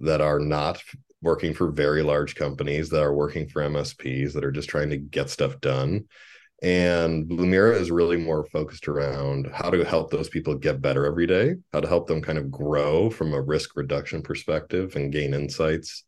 that 0.02 0.22
are 0.22 0.40
not 0.40 0.80
working 1.22 1.54
for 1.54 1.72
very 1.72 2.04
large 2.04 2.36
companies, 2.36 2.90
that 2.90 3.02
are 3.02 3.14
working 3.14 3.48
for 3.48 3.64
MSPs, 3.64 4.34
that 4.34 4.46
are 4.46 4.52
just 4.52 4.70
trying 4.70 4.92
to 4.92 4.98
get 4.98 5.30
stuff 5.30 5.60
done 5.60 6.06
and 6.62 7.26
Blumira 7.30 7.80
is 7.80 7.90
really 7.90 8.18
more 8.18 8.44
focused 8.46 8.88
around 8.88 9.50
how 9.54 9.70
to 9.70 9.86
help 9.86 10.12
those 10.12 10.30
people 10.30 10.56
get 10.56 10.82
better 10.82 11.06
every 11.06 11.26
day, 11.26 11.56
how 11.72 11.80
to 11.80 11.88
help 11.88 12.08
them 12.08 12.22
kind 12.22 12.38
of 12.38 12.52
grow 12.52 13.10
from 13.10 13.34
a 13.34 13.42
risk 13.42 13.78
reduction 13.78 14.22
perspective 14.22 14.96
and 14.96 15.12
gain 15.12 15.34
insights 15.34 16.04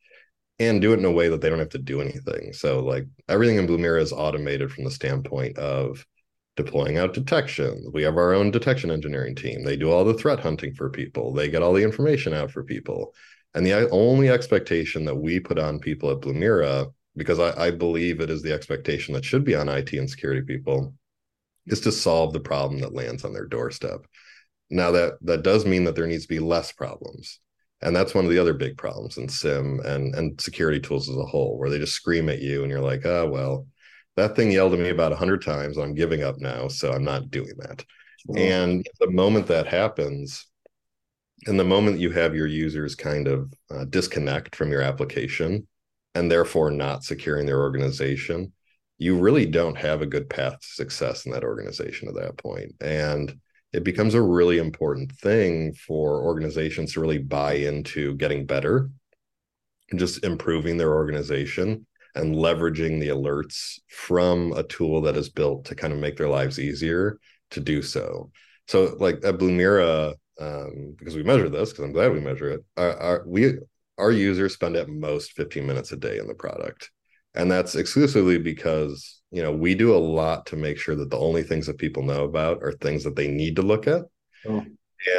and 0.60 0.82
do 0.82 0.94
it 0.94 1.00
in 1.00 1.06
a 1.06 1.12
way 1.12 1.30
that 1.30 1.42
they 1.42 1.50
don't 1.50 1.60
have 1.60 1.70
to 1.70 1.78
do 1.78 2.02
anything. 2.02 2.52
So, 2.54 2.82
like 2.84 3.08
everything 3.30 3.58
in 3.58 3.68
Blumira 3.68 4.02
is 4.02 4.12
automated 4.12 4.72
from 4.72 4.84
the 4.84 4.92
standpoint 4.92 5.58
of 5.58 6.06
deploying 6.58 6.98
out 6.98 7.14
detection. 7.14 7.90
We 7.94 8.04
have 8.04 8.18
our 8.18 8.34
own 8.34 8.52
detection 8.52 8.92
engineering 8.92 9.36
team. 9.36 9.64
They 9.64 9.78
do 9.78 9.90
all 9.90 10.04
the 10.04 10.14
threat 10.14 10.40
hunting 10.42 10.74
for 10.74 10.90
people, 10.90 11.34
they 11.34 11.50
get 11.50 11.64
all 11.64 11.74
the 11.74 11.84
information 11.84 12.34
out 12.34 12.52
for 12.52 12.64
people. 12.64 13.14
And 13.54 13.66
the 13.66 13.90
only 13.90 14.30
expectation 14.30 15.06
that 15.06 15.16
we 15.16 15.40
put 15.40 15.60
on 15.60 15.80
people 15.80 16.10
at 16.12 16.22
Blumira 16.22 16.92
because 17.16 17.40
I, 17.40 17.68
I 17.68 17.72
believe 17.72 18.20
it 18.20 18.30
is 18.30 18.42
the 18.42 18.54
expectation 18.54 19.14
that 19.14 19.26
should 19.26 19.44
be 19.44 19.56
on 19.56 19.70
IT 19.70 19.94
and 19.94 20.10
security 20.10 20.42
people 20.42 20.94
is 21.68 21.82
to 21.82 21.92
solve 21.92 22.34
the 22.34 22.40
problem 22.40 22.82
that 22.82 22.94
lands 22.94 23.24
on 23.24 23.34
their 23.34 23.46
doorstep. 23.46 24.06
Now 24.70 24.92
that 24.92 25.14
that 25.22 25.44
does 25.44 25.66
mean 25.66 25.84
that 25.84 25.96
there 25.96 26.08
needs 26.08 26.24
to 26.24 26.34
be 26.34 26.40
less 26.40 26.72
problems. 26.72 27.40
And 27.84 27.96
that's 27.96 28.14
one 28.14 28.26
of 28.26 28.32
the 28.32 28.38
other 28.38 28.54
big 28.54 28.78
problems 28.78 29.18
in 29.18 29.28
SIEM 29.28 29.80
and, 29.80 30.14
and 30.14 30.40
security 30.40 30.80
tools 30.80 31.10
as 31.10 31.18
a 31.18 31.26
whole, 31.26 31.58
where 31.58 31.70
they 31.70 31.80
just 31.80 31.96
scream 31.96 32.30
at 32.30 32.40
you 32.40 32.62
and 32.62 32.70
you're 32.70 32.80
like, 32.80 33.06
oh, 33.06 33.28
well, 33.28 33.68
that 34.18 34.36
thing 34.36 34.52
yelled 34.52 34.74
at 34.74 34.80
me 34.80 34.90
about 34.90 35.12
a 35.12 35.16
hundred 35.16 35.42
times. 35.44 35.78
I'm 35.78 35.96
giving 35.96 36.22
up 36.22 36.38
now. 36.38 36.68
So 36.68 36.92
I'm 36.92 37.04
not 37.04 37.32
doing 37.32 37.54
that. 37.58 37.84
And 38.36 38.86
the 39.00 39.10
moment 39.10 39.48
that 39.48 39.66
happens, 39.66 40.46
and 41.48 41.60
the 41.60 41.64
moment 41.64 42.00
you 42.00 42.12
have 42.12 42.36
your 42.36 42.46
users 42.46 42.94
kind 42.94 43.28
of 43.28 43.52
uh, 43.72 43.86
disconnect 43.86 44.56
from 44.56 44.70
your 44.72 44.82
application, 44.82 45.68
and 46.16 46.30
therefore 46.30 46.72
not 46.72 47.04
securing 47.04 47.46
their 47.46 47.62
organization, 47.62 48.52
you 48.98 49.18
really 49.18 49.46
don't 49.46 49.78
have 49.78 50.02
a 50.02 50.08
good 50.08 50.30
path 50.30 50.60
to 50.60 50.68
success 50.68 51.26
in 51.26 51.32
that 51.32 51.44
organization 51.44 52.08
at 52.08 52.16
that 52.16 52.38
point. 52.38 52.74
And 52.82 53.40
it 53.74 53.84
becomes 53.84 54.14
a 54.14 54.22
really 54.22 54.58
important 54.58 55.12
thing 55.14 55.74
for 55.74 56.22
organizations 56.22 56.94
to 56.94 57.00
really 57.00 57.18
buy 57.18 57.54
into 57.54 58.16
getting 58.16 58.46
better 58.46 58.90
and 59.90 60.00
just 60.00 60.24
improving 60.24 60.78
their 60.78 60.94
organization 60.94 61.86
and 62.16 62.36
leveraging 62.36 63.00
the 63.00 63.08
alerts 63.08 63.80
from 63.88 64.52
a 64.54 64.64
tool 64.64 65.02
that 65.02 65.16
is 65.16 65.30
built 65.30 65.66
to 65.66 65.76
kind 65.76 65.94
of 65.94 66.00
make 66.00 66.18
their 66.18 66.28
lives 66.28 66.60
easier 66.60 67.18
to 67.52 67.60
do 67.60 67.82
so. 67.82 68.30
So, 68.68 68.96
like 69.00 69.16
at 69.24 69.38
Blumira, 69.38 70.14
um, 70.40 70.96
because 70.98 71.16
we 71.16 71.24
measure 71.24 71.50
this, 71.50 71.70
because 71.70 71.86
I'm 71.86 71.94
glad 71.94 72.14
we 72.14 72.20
measure 72.20 72.50
it, 72.52 72.66
our, 72.78 72.98
our, 72.98 73.24
we 73.26 73.54
our 74.02 74.12
users 74.12 74.54
spend 74.54 74.76
at 74.76 74.90
most 74.90 75.34
15 75.34 75.66
minutes 75.66 75.92
a 75.92 75.98
day 75.98 76.18
in 76.18 76.28
the 76.28 76.34
product. 76.34 76.90
And 77.36 77.50
that's 77.50 77.76
exclusively 77.76 78.40
because 78.40 79.22
you 79.32 79.42
know 79.42 79.54
we 79.54 79.76
do 79.76 79.96
a 79.96 80.06
lot 80.20 80.48
to 80.48 80.58
make 80.58 80.78
sure 80.78 80.96
that 80.96 81.10
the 81.10 81.20
only 81.20 81.44
things 81.44 81.68
that 81.68 81.78
people 81.78 82.04
know 82.04 82.26
about 82.26 82.62
are 82.62 82.74
things 82.74 83.04
that 83.06 83.16
they 83.16 83.30
need 83.30 83.56
to 83.56 83.62
look 83.62 83.88
at. 83.88 84.02
Oh. 84.46 84.66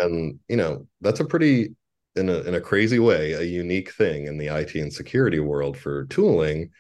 and 0.00 0.40
you 0.48 0.56
know 0.56 0.86
that's 1.00 1.20
a 1.20 1.24
pretty 1.24 1.74
in 2.16 2.28
a 2.28 2.40
in 2.40 2.54
a 2.54 2.60
crazy 2.60 2.98
way 2.98 3.32
a 3.32 3.42
unique 3.42 3.92
thing 3.92 4.26
in 4.26 4.36
the 4.36 4.48
IT 4.48 4.74
and 4.74 4.92
security 4.92 5.38
world 5.38 5.76
for 5.78 6.06
tooling 6.06 6.70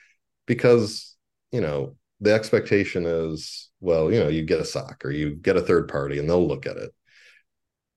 because 0.46 1.16
you 1.52 1.60
know 1.60 1.96
the 2.20 2.32
expectation 2.32 3.06
is 3.06 3.70
well 3.80 4.12
you 4.12 4.18
know 4.18 4.28
you 4.28 4.42
get 4.42 4.60
a 4.60 4.64
SOC 4.64 5.04
or 5.04 5.10
you 5.10 5.36
get 5.36 5.56
a 5.56 5.62
third 5.62 5.88
party 5.88 6.18
and 6.18 6.28
they'll 6.28 6.46
look 6.46 6.66
at 6.66 6.76
it 6.76 6.92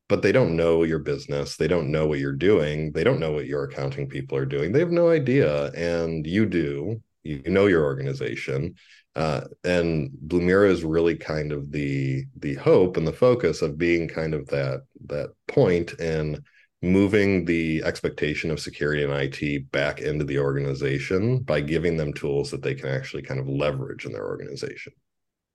but 0.08 0.22
they 0.22 0.32
don't 0.32 0.56
know 0.56 0.84
your 0.84 1.00
business. 1.00 1.58
They 1.58 1.68
don't 1.68 1.91
know 1.91 2.08
what 2.08 2.20
you're 2.20 2.34
doing. 2.34 2.91
They 2.91 3.04
don't 3.04 3.20
know 3.20 3.32
what 3.32 3.48
your 3.48 3.63
accounting 3.63 4.08
people 4.08 4.38
are 4.38 4.46
doing. 4.46 4.72
They 4.72 4.80
have 4.80 4.91
no 4.91 5.10
idea. 5.10 5.72
And 5.72 6.26
you 6.26 6.46
do. 6.46 7.02
You 7.24 7.41
know 7.46 7.65
your 7.65 7.84
organization. 7.84 8.76
Uh, 9.15 9.41
and 9.63 10.12
Blumira 10.28 10.70
is 10.70 10.84
really 10.84 11.15
kind 11.15 11.52
of 11.52 11.72
the 11.72 12.26
the 12.38 12.56
hope 12.56 12.98
and 12.98 13.08
the 13.08 13.13
focus 13.13 13.62
of 13.62 13.78
being 13.78 14.08
kind 14.08 14.34
of 14.34 14.46
that 14.48 14.82
that 15.08 15.32
point 15.48 15.94
in 15.94 16.44
moving 16.82 17.46
the 17.46 17.82
expectation 17.84 18.52
of 18.52 18.60
security 18.60 19.04
and 19.04 19.13
IT 19.13 19.72
back 19.72 20.02
into 20.02 20.24
the 20.24 20.38
organization 20.38 21.39
by 21.39 21.62
giving 21.62 21.98
them 21.98 22.13
tools 22.13 22.52
that 22.52 22.62
they 22.62 22.76
can 22.76 22.89
actually 22.89 23.24
kind 23.24 23.39
of 23.39 23.48
leverage 23.48 24.06
in 24.06 24.12
their 24.12 24.28
organization. 24.28 24.94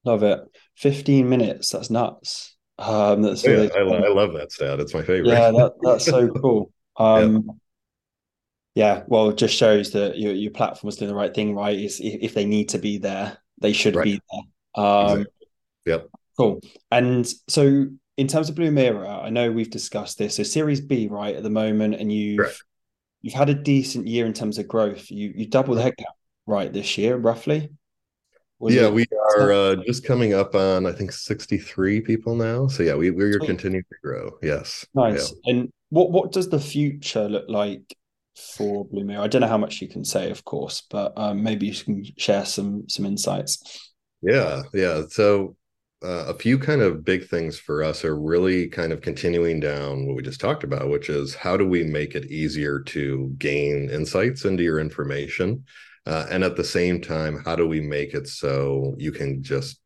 Love 0.05 0.23
it. 0.23 0.41
15 0.77 1.29
minutes. 1.29 1.71
That's 1.71 1.91
nuts. 1.91 2.57
Um, 2.81 3.21
that's 3.21 3.45
yeah, 3.45 3.69
I, 3.75 3.81
I, 3.81 4.09
love 4.09 4.33
that 4.33 4.51
stat. 4.51 4.81
It's 4.81 4.95
my 4.95 5.03
favorite. 5.03 5.29
Yeah, 5.29 5.51
that, 5.51 5.73
that's 5.83 6.05
so 6.05 6.29
cool. 6.29 6.73
Um, 6.97 7.49
yeah. 8.75 8.97
yeah. 8.97 9.03
well, 9.07 9.31
it 9.31 9.38
just 9.38 9.57
shows 9.57 9.93
that 9.93 10.19
your 10.19 10.35
your 10.35 10.51
platform 10.51 10.88
is 10.88 10.97
doing 10.97 11.09
the 11.09 11.14
right 11.14 11.33
thing, 11.33 11.55
right? 11.55 11.79
Is 11.79 11.99
if, 11.99 12.19
if 12.21 12.35
they 12.35 12.45
need 12.45 12.71
to 12.71 12.79
be 12.79 12.99
there, 12.99 13.38
they 13.59 13.73
should 13.73 13.97
right. 13.97 14.05
be 14.05 14.21
there. 14.31 14.85
Um, 14.85 15.11
exactly. 15.21 15.47
Yep. 15.87 16.09
Cool. 16.37 16.61
And 16.90 17.27
so, 17.49 17.87
in 18.19 18.27
terms 18.27 18.51
of 18.51 18.57
Blumira 18.57 19.25
I 19.25 19.31
know 19.31 19.51
we've 19.51 19.71
discussed 19.71 20.19
this. 20.19 20.37
So, 20.37 20.43
Series 20.43 20.83
B, 20.83 21.09
right, 21.09 21.37
at 21.37 21.43
the 21.43 21.49
moment, 21.49 21.95
and 21.95 22.12
you've 22.12 22.40
Correct. 22.40 22.62
you've 23.23 23.35
had 23.35 23.49
a 23.49 23.55
decent 23.55 24.07
year 24.07 24.27
in 24.27 24.35
terms 24.35 24.59
of 24.59 24.69
growth. 24.69 25.11
You 25.11 25.33
you 25.35 25.47
doubled 25.47 25.79
the 25.79 25.83
headcount, 25.83 26.16
right, 26.45 26.71
this 26.71 26.99
year, 26.99 27.16
roughly 27.16 27.71
yeah, 28.68 28.88
we 28.88 29.07
are 29.37 29.53
uh, 29.53 29.77
just 29.87 30.05
coming 30.05 30.35
up 30.35 30.55
on 30.55 30.87
I 30.87 30.92
think 30.92 31.12
63 31.12 32.01
people 32.03 32.35
now. 32.35 32.66
So 32.66 32.83
yeah, 32.83 32.94
we 32.94 33.11
we're 33.11 33.38
continuing 33.38 33.85
to 33.85 33.96
grow. 34.03 34.31
Yes. 34.42 34.87
Nice. 34.94 35.33
Yeah. 35.44 35.53
And 35.53 35.73
what 35.88 36.11
what 36.11 36.33
does 36.33 36.49
the 36.49 36.61
future 36.61 37.29
look 37.29 37.46
like 37.49 37.96
for 38.57 38.87
Blumira? 38.87 39.20
I 39.20 39.29
don't 39.29 39.40
know 39.40 39.49
how 39.49 39.59
much 39.59 39.81
you 39.81 39.88
can 39.88 40.05
say, 40.05 40.31
of 40.31 40.44
course, 40.44 40.83
but 40.90 41.12
um, 41.16 41.42
maybe 41.42 41.66
you 41.66 41.75
can 41.75 42.05
share 42.18 42.44
some 42.44 42.88
some 42.88 43.07
insights. 43.07 43.92
Yeah, 44.23 44.62
yeah. 44.75 45.03
So 45.09 45.57
uh, 46.03 46.27
a 46.29 46.35
few 46.35 46.59
kind 46.59 46.81
of 46.81 47.05
big 47.05 47.29
things 47.29 47.59
for 47.59 47.83
us 47.83 48.05
are 48.05 48.18
really 48.18 48.68
kind 48.68 48.92
of 48.92 49.01
continuing 49.01 49.61
down 49.61 50.07
what 50.07 50.16
we 50.16 50.23
just 50.23 50.40
talked 50.40 50.64
about, 50.64 50.88
which 50.88 51.11
is 51.11 51.35
how 51.35 51.57
do 51.57 51.66
we 51.66 51.85
make 51.85 52.14
it 52.14 52.31
easier 52.31 52.81
to 52.81 53.35
gain 53.38 53.90
insights 53.90 54.44
into 54.44 54.62
your 54.62 54.81
information? 54.81 55.64
Uh, 56.07 56.27
and 56.31 56.43
at 56.43 56.57
the 56.57 56.65
same 56.65 57.01
time, 57.01 57.43
how 57.45 57.55
do 57.55 57.67
we 57.67 57.81
make 57.81 58.15
it 58.15 58.27
so 58.27 58.95
you 58.99 59.13
can 59.13 59.43
just 59.43 59.81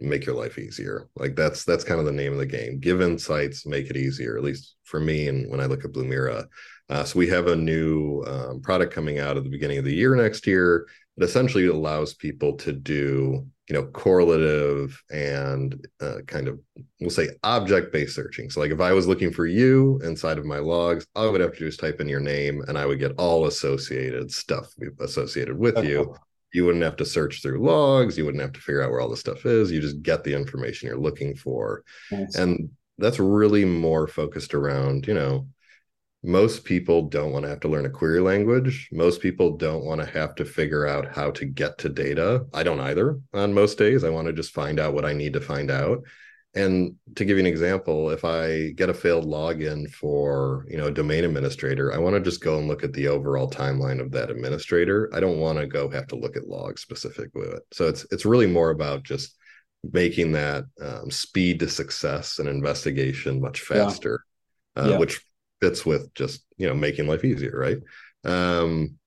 make 0.00 0.26
your 0.26 0.34
life 0.34 0.58
easier? 0.58 1.08
Like 1.16 1.36
that's 1.36 1.64
that's 1.64 1.84
kind 1.84 2.00
of 2.00 2.06
the 2.06 2.12
name 2.12 2.32
of 2.32 2.38
the 2.38 2.46
game. 2.46 2.78
Give 2.80 3.02
insights, 3.02 3.66
make 3.66 3.90
it 3.90 3.96
easier. 3.96 4.36
At 4.36 4.44
least 4.44 4.76
for 4.84 5.00
me, 5.00 5.28
and 5.28 5.50
when 5.50 5.60
I 5.60 5.66
look 5.66 5.84
at 5.84 5.92
Blumira, 5.92 6.46
uh, 6.88 7.04
so 7.04 7.18
we 7.18 7.28
have 7.28 7.48
a 7.48 7.56
new 7.56 8.22
um, 8.26 8.60
product 8.60 8.94
coming 8.94 9.18
out 9.18 9.36
at 9.36 9.44
the 9.44 9.50
beginning 9.50 9.78
of 9.78 9.84
the 9.84 9.94
year 9.94 10.14
next 10.14 10.46
year 10.46 10.86
that 11.16 11.24
essentially 11.24 11.66
allows 11.66 12.14
people 12.14 12.54
to 12.58 12.72
do 12.72 13.46
you 13.68 13.74
know 13.74 13.84
correlative 13.84 14.96
and 15.10 15.86
uh, 16.00 16.18
kind 16.26 16.48
of 16.48 16.60
we'll 17.00 17.10
say 17.10 17.28
object 17.42 17.92
based 17.92 18.14
searching. 18.14 18.48
So 18.50 18.60
like 18.60 18.70
if 18.70 18.80
i 18.80 18.92
was 18.92 19.06
looking 19.06 19.32
for 19.32 19.46
you 19.46 20.00
inside 20.04 20.38
of 20.38 20.44
my 20.44 20.58
logs 20.58 21.06
all 21.14 21.26
i 21.26 21.30
would 21.30 21.40
have 21.40 21.52
to 21.52 21.58
do 21.58 21.66
is 21.66 21.76
type 21.76 22.00
in 22.00 22.08
your 22.08 22.20
name 22.20 22.62
and 22.68 22.78
i 22.78 22.86
would 22.86 22.98
get 22.98 23.12
all 23.18 23.46
associated 23.46 24.30
stuff 24.30 24.72
associated 25.00 25.58
with 25.58 25.76
okay. 25.76 25.88
you 25.88 26.14
you 26.52 26.64
wouldn't 26.64 26.84
have 26.84 26.96
to 26.96 27.04
search 27.04 27.42
through 27.42 27.58
logs. 27.58 28.16
You 28.16 28.24
wouldn't 28.24 28.40
have 28.40 28.52
to 28.52 28.60
figure 28.60 28.80
out 28.80 28.90
where 28.90 29.00
all 29.00 29.10
the 29.10 29.16
stuff 29.16 29.44
is. 29.44 29.70
You 29.70 29.78
just 29.78 30.00
get 30.00 30.24
the 30.24 30.32
information 30.32 30.88
you're 30.88 30.96
looking 30.96 31.34
for. 31.36 31.82
Nice. 32.10 32.36
and 32.36 32.70
that's 32.98 33.18
really 33.18 33.64
more 33.64 34.06
focused 34.06 34.54
around 34.54 35.06
you 35.06 35.14
know 35.14 35.46
most 36.26 36.64
people 36.64 37.02
don't 37.02 37.30
want 37.30 37.44
to 37.44 37.48
have 37.48 37.60
to 37.60 37.68
learn 37.68 37.86
a 37.86 37.90
query 37.90 38.20
language. 38.20 38.88
Most 38.90 39.20
people 39.20 39.56
don't 39.56 39.84
want 39.84 40.00
to 40.00 40.06
have 40.06 40.34
to 40.34 40.44
figure 40.44 40.84
out 40.84 41.14
how 41.14 41.30
to 41.30 41.44
get 41.44 41.78
to 41.78 41.88
data. 41.88 42.46
I 42.52 42.64
don't 42.64 42.80
either 42.80 43.20
on 43.32 43.54
most 43.54 43.78
days. 43.78 44.02
I 44.02 44.10
want 44.10 44.26
to 44.26 44.32
just 44.32 44.52
find 44.52 44.80
out 44.80 44.92
what 44.92 45.04
I 45.04 45.12
need 45.12 45.34
to 45.34 45.40
find 45.40 45.70
out. 45.70 46.02
And 46.56 46.96
to 47.14 47.24
give 47.24 47.36
you 47.36 47.44
an 47.44 47.46
example, 47.46 48.10
if 48.10 48.24
I 48.24 48.70
get 48.70 48.88
a 48.88 48.94
failed 48.94 49.26
login 49.26 49.88
for, 49.88 50.66
you 50.68 50.76
know, 50.76 50.86
a 50.86 50.90
domain 50.90 51.24
administrator, 51.24 51.94
I 51.94 51.98
want 51.98 52.16
to 52.16 52.20
just 52.20 52.40
go 52.40 52.58
and 52.58 52.66
look 52.66 52.82
at 52.82 52.92
the 52.92 53.06
overall 53.06 53.48
timeline 53.48 54.00
of 54.00 54.10
that 54.12 54.30
administrator. 54.30 55.08
I 55.14 55.20
don't 55.20 55.38
want 55.38 55.58
to 55.58 55.66
go 55.68 55.88
have 55.90 56.08
to 56.08 56.16
look 56.16 56.36
at 56.36 56.48
logs 56.48 56.82
specific 56.82 57.30
with 57.34 57.52
it. 57.52 57.62
So 57.72 57.86
it's 57.86 58.04
it's 58.10 58.24
really 58.24 58.46
more 58.48 58.70
about 58.70 59.04
just 59.04 59.36
making 59.92 60.32
that 60.32 60.64
um, 60.80 61.08
speed 61.08 61.60
to 61.60 61.68
success 61.68 62.40
and 62.40 62.48
investigation 62.48 63.40
much 63.40 63.60
faster, 63.60 64.24
yeah. 64.76 64.82
Uh, 64.82 64.88
yeah. 64.88 64.98
which 64.98 65.20
fits 65.60 65.86
with 65.86 66.12
just 66.14 66.44
you 66.56 66.66
know 66.66 66.74
making 66.74 67.06
life 67.06 67.24
easier 67.24 67.52
right? 67.56 67.78
Um 68.24 68.98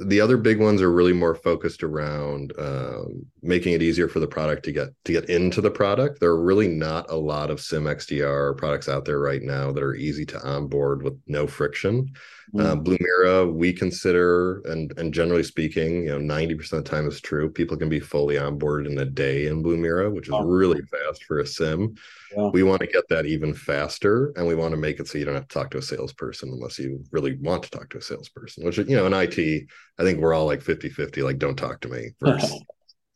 the 0.00 0.20
other 0.20 0.36
big 0.36 0.60
ones 0.60 0.82
are 0.82 0.90
really 0.90 1.12
more 1.12 1.36
focused 1.36 1.84
around 1.84 2.52
um, 2.58 3.24
making 3.42 3.74
it 3.74 3.82
easier 3.82 4.08
for 4.08 4.18
the 4.18 4.26
product 4.26 4.64
to 4.64 4.72
get 4.72 4.88
to 5.04 5.12
get 5.12 5.30
into 5.30 5.60
the 5.60 5.70
product. 5.70 6.18
There 6.18 6.30
are 6.30 6.42
really 6.42 6.66
not 6.66 7.10
a 7.10 7.16
lot 7.16 7.50
of 7.50 7.60
SIEM 7.60 7.84
XDR 7.84 8.56
products 8.56 8.88
out 8.88 9.04
there 9.04 9.20
right 9.20 9.42
now 9.42 9.70
that 9.70 9.82
are 9.82 9.94
easy 9.94 10.26
to 10.26 10.40
onboard 10.44 11.02
with 11.02 11.16
no 11.28 11.46
friction. 11.46 12.12
Mm-hmm. 12.54 13.26
Uh, 13.26 13.44
we 13.44 13.72
consider, 13.72 14.60
and 14.62 14.96
and 14.98 15.12
generally 15.12 15.42
speaking, 15.42 16.04
you 16.04 16.08
know, 16.08 16.18
ninety 16.18 16.54
percent 16.54 16.78
of 16.78 16.84
the 16.84 16.90
time 16.90 17.06
is 17.06 17.20
true. 17.20 17.50
People 17.50 17.76
can 17.76 17.88
be 17.88 18.00
fully 18.00 18.36
onboarded 18.36 18.86
in 18.86 18.98
a 18.98 19.04
day 19.04 19.46
in 19.46 19.62
Blumira, 19.62 20.12
which 20.12 20.28
is 20.28 20.34
really 20.42 20.80
fast 20.82 21.24
for 21.24 21.40
a 21.40 21.46
SIEM. 21.46 21.94
Yeah. 22.36 22.50
We 22.52 22.62
want 22.62 22.80
to 22.80 22.86
get 22.86 23.08
that 23.10 23.26
even 23.26 23.54
faster, 23.54 24.32
and 24.36 24.46
we 24.46 24.54
want 24.54 24.72
to 24.72 24.78
make 24.78 24.98
it 24.98 25.08
so 25.08 25.18
you 25.18 25.24
don't 25.24 25.34
have 25.34 25.48
to 25.48 25.54
talk 25.54 25.70
to 25.72 25.78
a 25.78 25.82
salesperson 25.82 26.50
unless 26.50 26.78
you 26.78 27.04
really 27.10 27.36
want 27.36 27.62
to 27.64 27.70
talk 27.70 27.90
to 27.90 27.98
a 27.98 28.02
salesperson. 28.02 28.64
Which 28.64 28.78
you 28.78 28.96
know, 28.96 29.06
in 29.06 29.14
IT, 29.14 29.67
I 29.98 30.02
think 30.02 30.20
we're 30.20 30.34
all 30.34 30.46
like 30.46 30.62
50-50, 30.62 31.22
Like, 31.22 31.38
don't 31.38 31.56
talk 31.56 31.80
to 31.80 31.88
me 31.88 32.10
first. 32.20 32.54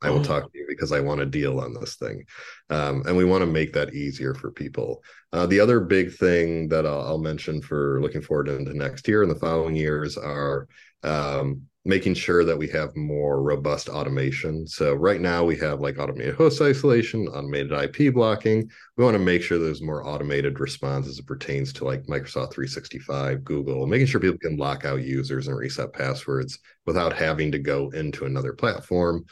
I 0.02 0.10
will 0.10 0.24
talk 0.24 0.52
to 0.52 0.58
you 0.58 0.66
because 0.68 0.90
I 0.90 1.00
want 1.00 1.20
a 1.20 1.26
deal 1.26 1.60
on 1.60 1.74
this 1.74 1.94
thing. 1.94 2.24
Um, 2.70 3.04
and 3.06 3.16
we 3.16 3.24
want 3.24 3.42
to 3.42 3.46
make 3.46 3.72
that 3.74 3.94
easier 3.94 4.34
for 4.34 4.50
people. 4.50 5.02
Uh, 5.32 5.46
the 5.46 5.60
other 5.60 5.80
big 5.80 6.12
thing 6.12 6.68
that 6.68 6.84
I'll, 6.86 7.02
I'll, 7.02 7.18
mention 7.18 7.62
for 7.62 8.00
looking 8.02 8.20
forward 8.20 8.48
into 8.48 8.76
next 8.76 9.06
year 9.06 9.22
and 9.22 9.30
the 9.30 9.38
following 9.38 9.76
years 9.76 10.18
are 10.18 10.66
um, 11.02 11.62
making 11.84 12.14
sure 12.14 12.44
that 12.44 12.56
we 12.56 12.68
have 12.68 12.94
more 12.94 13.42
robust 13.42 13.88
automation. 13.88 14.66
So 14.66 14.94
right 14.94 15.20
now 15.20 15.44
we 15.44 15.56
have 15.58 15.80
like 15.80 15.98
automated 15.98 16.36
host 16.36 16.60
isolation, 16.62 17.26
automated 17.26 17.72
IP 17.72 18.14
blocking. 18.14 18.70
We 18.96 19.04
want 19.04 19.16
to 19.16 19.22
make 19.22 19.42
sure 19.42 19.58
there's 19.58 19.82
more 19.82 20.06
automated 20.06 20.60
response 20.60 21.08
as 21.08 21.18
it 21.18 21.26
pertains 21.26 21.72
to 21.74 21.84
like 21.84 22.06
Microsoft 22.06 22.52
365, 22.52 23.42
Google, 23.42 23.86
making 23.86 24.06
sure 24.06 24.20
people 24.20 24.38
can 24.38 24.56
lock 24.56 24.84
out 24.84 25.02
users 25.02 25.48
and 25.48 25.56
reset 25.56 25.92
passwords 25.92 26.58
without 26.86 27.12
having 27.12 27.50
to 27.50 27.58
go 27.58 27.90
into 27.90 28.26
another 28.26 28.52
platform. 28.52 29.24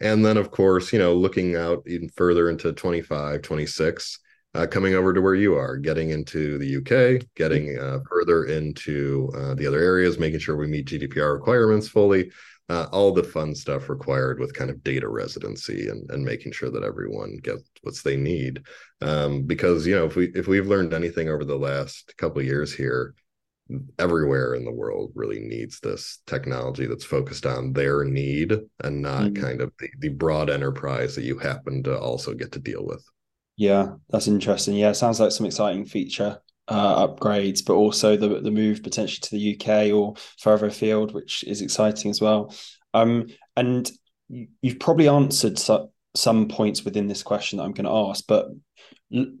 And 0.00 0.24
then 0.24 0.36
of 0.36 0.52
course, 0.52 0.92
you 0.92 1.00
know, 1.00 1.14
looking 1.14 1.56
out 1.56 1.82
even 1.86 2.08
further 2.10 2.50
into 2.50 2.72
25, 2.72 3.42
26, 3.42 4.20
uh, 4.56 4.66
coming 4.66 4.94
over 4.94 5.12
to 5.12 5.20
where 5.20 5.34
you 5.34 5.54
are, 5.54 5.76
getting 5.76 6.10
into 6.10 6.56
the 6.56 6.76
UK, 6.78 7.26
getting 7.34 7.78
uh, 7.78 7.98
further 8.08 8.46
into 8.46 9.30
uh, 9.36 9.54
the 9.54 9.66
other 9.66 9.80
areas, 9.80 10.18
making 10.18 10.40
sure 10.40 10.56
we 10.56 10.66
meet 10.66 10.86
GDPR 10.86 11.34
requirements 11.34 11.88
fully, 11.88 12.30
uh, 12.70 12.86
all 12.90 13.12
the 13.12 13.22
fun 13.22 13.54
stuff 13.54 13.90
required 13.90 14.40
with 14.40 14.54
kind 14.54 14.70
of 14.70 14.82
data 14.82 15.08
residency 15.08 15.88
and, 15.88 16.10
and 16.10 16.24
making 16.24 16.52
sure 16.52 16.70
that 16.70 16.84
everyone 16.84 17.36
gets 17.42 17.64
what 17.82 17.94
they 18.02 18.16
need. 18.16 18.62
Um, 19.02 19.42
because 19.42 19.86
you 19.86 19.94
know, 19.94 20.06
if 20.06 20.16
we 20.16 20.28
if 20.34 20.46
we've 20.46 20.66
learned 20.66 20.94
anything 20.94 21.28
over 21.28 21.44
the 21.44 21.58
last 21.58 22.16
couple 22.16 22.40
of 22.40 22.46
years 22.46 22.72
here, 22.72 23.14
everywhere 23.98 24.54
in 24.54 24.64
the 24.64 24.72
world 24.72 25.12
really 25.14 25.40
needs 25.40 25.80
this 25.80 26.20
technology 26.26 26.86
that's 26.86 27.04
focused 27.04 27.44
on 27.44 27.74
their 27.74 28.04
need 28.04 28.58
and 28.82 29.02
not 29.02 29.24
mm-hmm. 29.24 29.42
kind 29.42 29.60
of 29.60 29.72
the, 29.78 29.88
the 29.98 30.08
broad 30.08 30.48
enterprise 30.48 31.14
that 31.14 31.24
you 31.24 31.36
happen 31.36 31.82
to 31.82 31.98
also 31.98 32.32
get 32.32 32.52
to 32.52 32.58
deal 32.58 32.86
with. 32.86 33.04
Yeah, 33.56 33.94
that's 34.10 34.28
interesting. 34.28 34.74
Yeah, 34.74 34.92
sounds 34.92 35.18
like 35.18 35.32
some 35.32 35.46
exciting 35.46 35.86
feature 35.86 36.40
uh, 36.68 37.06
upgrades, 37.06 37.64
but 37.64 37.74
also 37.74 38.16
the 38.16 38.40
the 38.40 38.50
move 38.50 38.82
potentially 38.82 39.20
to 39.22 39.30
the 39.30 39.56
UK 39.56 39.92
or 39.92 40.14
further 40.38 40.66
afield, 40.66 41.14
which 41.14 41.42
is 41.44 41.62
exciting 41.62 42.10
as 42.10 42.20
well. 42.20 42.54
Um, 42.92 43.28
and 43.56 43.90
you've 44.28 44.80
probably 44.80 45.08
answered 45.08 45.58
so, 45.58 45.90
some 46.14 46.48
points 46.48 46.84
within 46.84 47.06
this 47.06 47.22
question 47.22 47.58
that 47.58 47.64
I'm 47.64 47.72
going 47.72 47.86
to 47.86 48.10
ask, 48.10 48.24
but 48.26 48.48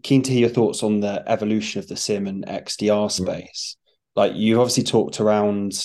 keen 0.02 0.22
to 0.22 0.30
hear 0.30 0.42
your 0.42 0.48
thoughts 0.48 0.82
on 0.82 1.00
the 1.00 1.24
evolution 1.26 1.80
of 1.80 1.88
the 1.88 1.96
SIEM 1.96 2.26
and 2.26 2.46
XDR 2.46 3.06
mm. 3.06 3.10
space. 3.10 3.76
Like 4.14 4.32
you've 4.34 4.60
obviously 4.60 4.84
talked 4.84 5.20
around 5.20 5.78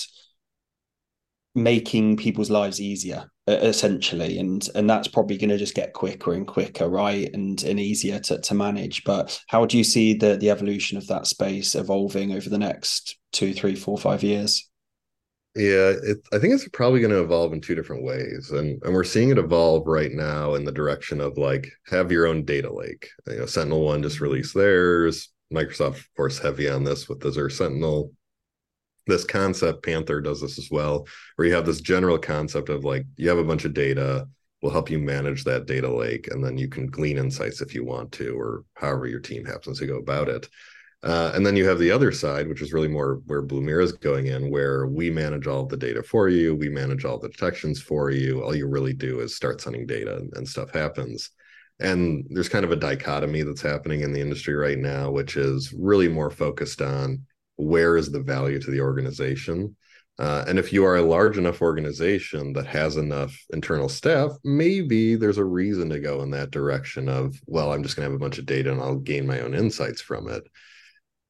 making 1.54 2.16
people's 2.16 2.50
lives 2.50 2.80
easier 2.80 3.30
essentially 3.48 4.38
and 4.38 4.68
and 4.76 4.88
that's 4.88 5.08
probably 5.08 5.36
going 5.36 5.50
to 5.50 5.58
just 5.58 5.74
get 5.74 5.92
quicker 5.92 6.32
and 6.32 6.46
quicker 6.46 6.88
right 6.88 7.28
and 7.34 7.64
and 7.64 7.80
easier 7.80 8.20
to, 8.20 8.40
to 8.40 8.54
manage. 8.54 9.02
But 9.04 9.40
how 9.48 9.66
do 9.66 9.76
you 9.76 9.84
see 9.84 10.14
the 10.14 10.36
the 10.36 10.50
evolution 10.50 10.96
of 10.96 11.08
that 11.08 11.26
space 11.26 11.74
evolving 11.74 12.32
over 12.32 12.48
the 12.48 12.58
next 12.58 13.18
two 13.32 13.52
three 13.52 13.74
four 13.74 13.98
five 13.98 14.22
years? 14.22 14.68
Yeah 15.54 15.92
it, 16.02 16.26
i 16.32 16.38
think 16.38 16.54
it's 16.54 16.66
probably 16.68 17.00
going 17.00 17.10
to 17.10 17.20
evolve 17.20 17.52
in 17.52 17.60
two 17.60 17.74
different 17.74 18.04
ways 18.04 18.50
and 18.52 18.82
and 18.84 18.94
we're 18.94 19.04
seeing 19.04 19.28
it 19.28 19.36
evolve 19.36 19.86
right 19.86 20.12
now 20.12 20.54
in 20.54 20.64
the 20.64 20.72
direction 20.72 21.20
of 21.20 21.36
like 21.36 21.70
have 21.88 22.10
your 22.10 22.26
own 22.26 22.44
data 22.44 22.72
lake. 22.72 23.10
You 23.26 23.38
know 23.38 23.44
SentinelOne 23.44 24.02
just 24.02 24.20
released 24.20 24.54
theirs 24.54 25.28
microsoft 25.52 25.96
of 25.96 26.08
course 26.16 26.38
heavy 26.38 26.70
on 26.70 26.84
this 26.84 27.08
with 27.08 27.26
Azure 27.26 27.50
Sentinel 27.50 28.12
this 29.06 29.24
concept 29.24 29.84
panther 29.84 30.20
does 30.20 30.40
this 30.40 30.58
as 30.58 30.68
well 30.70 31.06
where 31.36 31.48
you 31.48 31.54
have 31.54 31.66
this 31.66 31.80
general 31.80 32.18
concept 32.18 32.68
of 32.68 32.84
like 32.84 33.04
you 33.16 33.28
have 33.28 33.38
a 33.38 33.44
bunch 33.44 33.64
of 33.64 33.74
data 33.74 34.26
will 34.62 34.70
help 34.70 34.88
you 34.88 34.98
manage 34.98 35.44
that 35.44 35.66
data 35.66 35.92
lake 35.92 36.28
and 36.30 36.42
then 36.42 36.56
you 36.56 36.68
can 36.68 36.86
glean 36.86 37.18
insights 37.18 37.60
if 37.60 37.74
you 37.74 37.84
want 37.84 38.10
to 38.12 38.38
or 38.38 38.64
however 38.74 39.06
your 39.06 39.20
team 39.20 39.44
happens 39.44 39.78
to 39.80 39.86
go 39.86 39.98
about 39.98 40.28
it. 40.28 40.48
Uh, 41.02 41.32
and 41.34 41.44
then 41.44 41.56
you 41.56 41.66
have 41.66 41.80
the 41.80 41.90
other 41.90 42.12
side 42.12 42.46
which 42.46 42.62
is 42.62 42.72
really 42.72 42.86
more 42.86 43.20
where 43.26 43.42
Blumira 43.42 43.82
is 43.82 43.90
going 43.90 44.28
in 44.28 44.52
where 44.52 44.86
we 44.86 45.10
manage 45.10 45.48
all 45.48 45.66
the 45.66 45.76
data 45.76 46.00
for 46.00 46.28
you 46.28 46.54
we 46.54 46.68
manage 46.68 47.04
all 47.04 47.18
the 47.18 47.28
detections 47.28 47.82
for 47.82 48.12
you 48.12 48.40
all 48.44 48.54
you 48.54 48.68
really 48.68 48.92
do 48.92 49.18
is 49.18 49.34
start 49.34 49.60
sending 49.60 49.84
data 49.84 50.16
and, 50.16 50.32
and 50.36 50.48
stuff 50.48 50.72
happens. 50.72 51.30
And 51.80 52.24
there's 52.30 52.48
kind 52.48 52.64
of 52.64 52.70
a 52.70 52.76
dichotomy 52.76 53.42
that's 53.42 53.62
happening 53.62 54.02
in 54.02 54.12
the 54.12 54.20
industry 54.20 54.54
right 54.54 54.78
now 54.78 55.10
which 55.10 55.36
is 55.36 55.74
really 55.76 56.06
more 56.06 56.30
focused 56.30 56.80
on 56.80 57.26
where 57.62 57.96
is 57.96 58.10
the 58.10 58.22
value 58.22 58.60
to 58.60 58.70
the 58.70 58.80
organization 58.80 59.76
uh, 60.18 60.44
and 60.46 60.58
if 60.58 60.72
you 60.72 60.84
are 60.84 60.96
a 60.96 61.02
large 61.02 61.38
enough 61.38 61.62
organization 61.62 62.52
that 62.52 62.66
has 62.66 62.96
enough 62.96 63.36
internal 63.52 63.88
staff, 63.88 64.30
maybe 64.44 65.16
there's 65.16 65.38
a 65.38 65.44
reason 65.44 65.88
to 65.88 65.98
go 65.98 66.22
in 66.22 66.30
that 66.30 66.50
direction 66.50 67.08
of, 67.08 67.40
well, 67.46 67.72
I'm 67.72 67.82
just 67.82 67.96
going 67.96 68.06
to 68.06 68.12
have 68.12 68.16
a 68.16 68.22
bunch 68.22 68.38
of 68.38 68.46
data 68.46 68.70
and 68.70 68.80
I'll 68.80 68.96
gain 68.96 69.26
my 69.26 69.40
own 69.40 69.54
insights 69.54 70.02
from 70.02 70.28
it. 70.28 70.44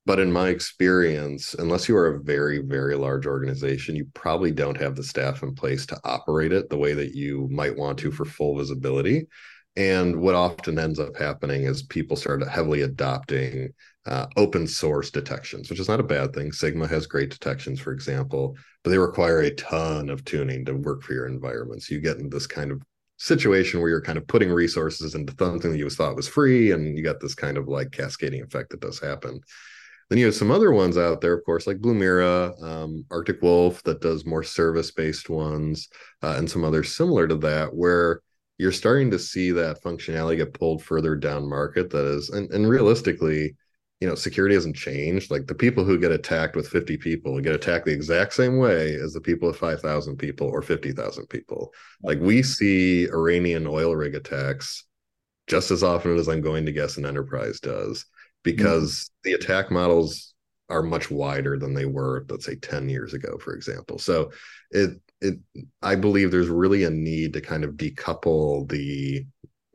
But 0.05 0.19
in 0.19 0.33
my 0.33 0.49
experience, 0.49 1.55
unless 1.55 1.89
you 1.89 1.97
are 1.97 2.09
a 2.09 2.21
very, 2.21 2.59
very 2.59 2.97
large 2.97 3.25
organization, 3.25 3.95
you 3.95 4.09
probably 4.15 4.51
don't 4.51 4.81
have 4.81 4.97
the 4.97 5.05
staff 5.05 5.45
in 5.45 5.55
place 5.55 5.87
to 5.87 6.01
operate 6.03 6.53
it 6.53 6.69
the 6.69 6.77
way 6.77 6.93
that 6.93 7.15
you 7.15 7.49
might 7.53 7.77
want 7.77 8.01
to 8.01 8.11
for 8.11 8.25
full 8.25 8.59
visibility. 8.59 9.29
And 9.77 10.21
what 10.21 10.35
often 10.35 10.79
ends 10.79 10.99
up 10.99 11.17
happening 11.17 11.63
is 11.65 11.83
people 11.83 12.17
start 12.17 12.47
heavily 12.47 12.83
adopting 12.83 13.71
uh, 14.05 14.27
open 14.37 14.67
source 14.67 15.11
detections, 15.11 15.71
which 15.71 15.81
is 15.81 15.89
not 15.89 16.01
a 16.01 16.05
bad 16.05 16.35
thing. 16.35 16.53
Sigma 16.53 16.87
has 16.87 17.07
great 17.07 17.31
detections, 17.31 17.81
for 17.81 17.93
example, 17.93 18.57
but 18.85 18.91
they 18.91 18.99
require 18.99 19.41
a 19.41 19.55
ton 19.55 20.11
of 20.11 20.25
tuning 20.25 20.65
to 20.67 20.75
work 20.75 21.03
for 21.03 21.15
your 21.15 21.27
environment. 21.27 21.83
So 21.83 21.95
you 21.95 22.01
get 22.01 22.19
in 22.19 22.29
this 22.29 22.47
kind 22.47 22.71
of 22.71 22.83
situation 23.17 23.81
where 23.81 23.89
you're 23.89 24.03
kind 24.03 24.19
of 24.19 24.27
putting 24.27 24.51
resources 24.51 25.15
into 25.15 25.35
something 25.39 25.71
that 25.71 25.79
you 25.79 25.89
thought 25.89 26.17
was 26.17 26.29
free 26.29 26.73
and 26.73 26.99
you 26.99 27.05
got 27.05 27.21
this 27.21 27.35
kind 27.35 27.57
of 27.57 27.69
like 27.69 27.93
cascading 27.93 28.43
effect 28.43 28.71
that 28.71 28.81
does 28.81 28.99
happen 28.99 29.41
then 30.09 30.19
you 30.19 30.27
have 30.27 30.35
some 30.35 30.51
other 30.51 30.73
ones 30.73 30.99
out 30.99 31.21
there 31.21 31.33
of 31.33 31.45
course 31.45 31.69
like 31.69 31.79
blumira 31.79 32.61
um, 32.65 33.05
arctic 33.13 33.41
wolf 33.41 33.81
that 33.85 34.01
does 34.01 34.27
more 34.27 34.43
service 34.43 34.91
based 34.91 35.31
ones 35.31 35.89
uh, 36.25 36.35
and 36.37 36.51
some 36.51 36.65
others 36.65 36.97
similar 36.97 37.29
to 37.29 37.37
that 37.37 37.73
where 37.73 38.21
you're 38.59 38.73
starting 38.73 39.11
to 39.11 39.19
see 39.19 39.51
that 39.51 39.83
functionality 39.83 40.37
get 40.37 40.55
pulled 40.55 40.83
further 40.83 41.17
down 41.17 41.49
market 41.49 41.91
that 41.91 42.07
is 42.07 42.31
and, 42.31 42.51
and 42.53 42.69
realistically 42.69 43.57
you 44.03 44.09
know 44.09 44.17
security 44.17 44.57
hasn't 44.57 44.75
changed. 44.75 45.31
Like 45.31 45.47
the 45.47 45.55
people 45.55 45.85
who 45.85 45.97
get 45.97 46.11
attacked 46.11 46.57
with 46.57 46.67
50 46.67 46.97
people 46.97 47.41
get 47.41 47.55
attacked 47.55 47.87
the 47.87 47.93
exact 47.93 48.35
same 48.35 48.59
way 48.59 48.97
as 48.97 49.13
the 49.13 49.21
people 49.21 49.47
with 49.47 49.59
5000 49.59 50.17
people 50.17 50.49
or 50.49 50.61
50000 50.61 51.29
people. 51.29 51.73
Like 52.03 52.19
we 52.19 52.43
see 52.43 53.05
iranian 53.05 53.65
OilRig 53.65 54.17
attacks 54.17 54.87
just 55.47 55.71
as 55.71 55.85
often 55.85 56.17
as 56.17 56.29
i'm 56.29 56.41
going 56.41 56.67
to 56.67 56.73
guess 56.73 56.97
an 56.97 57.07
enterprise 57.07 57.61
does 57.61 58.05
because 58.43 58.93
mm-hmm. 58.93 59.31
the 59.31 59.33
attack 59.35 59.71
models 59.71 60.35
are 60.69 60.83
much 60.83 61.09
wider 61.09 61.57
than 61.57 61.73
they 61.73 61.87
were 61.87 62.27
let's 62.29 62.45
say 62.45 62.57
10 62.57 62.89
years 62.89 63.15
ago 63.15 63.39
for 63.39 63.55
example. 63.55 64.01
So 64.01 64.33
it 64.73 65.01
it 65.23 65.39
i 65.83 65.95
believe 65.95 66.31
there's 66.31 66.49
really 66.49 66.85
a 66.85 66.91
need 66.91 67.33
to 67.33 67.41
kind 67.41 67.65
of 67.65 67.73
decouple 67.73 68.69
the 68.69 69.25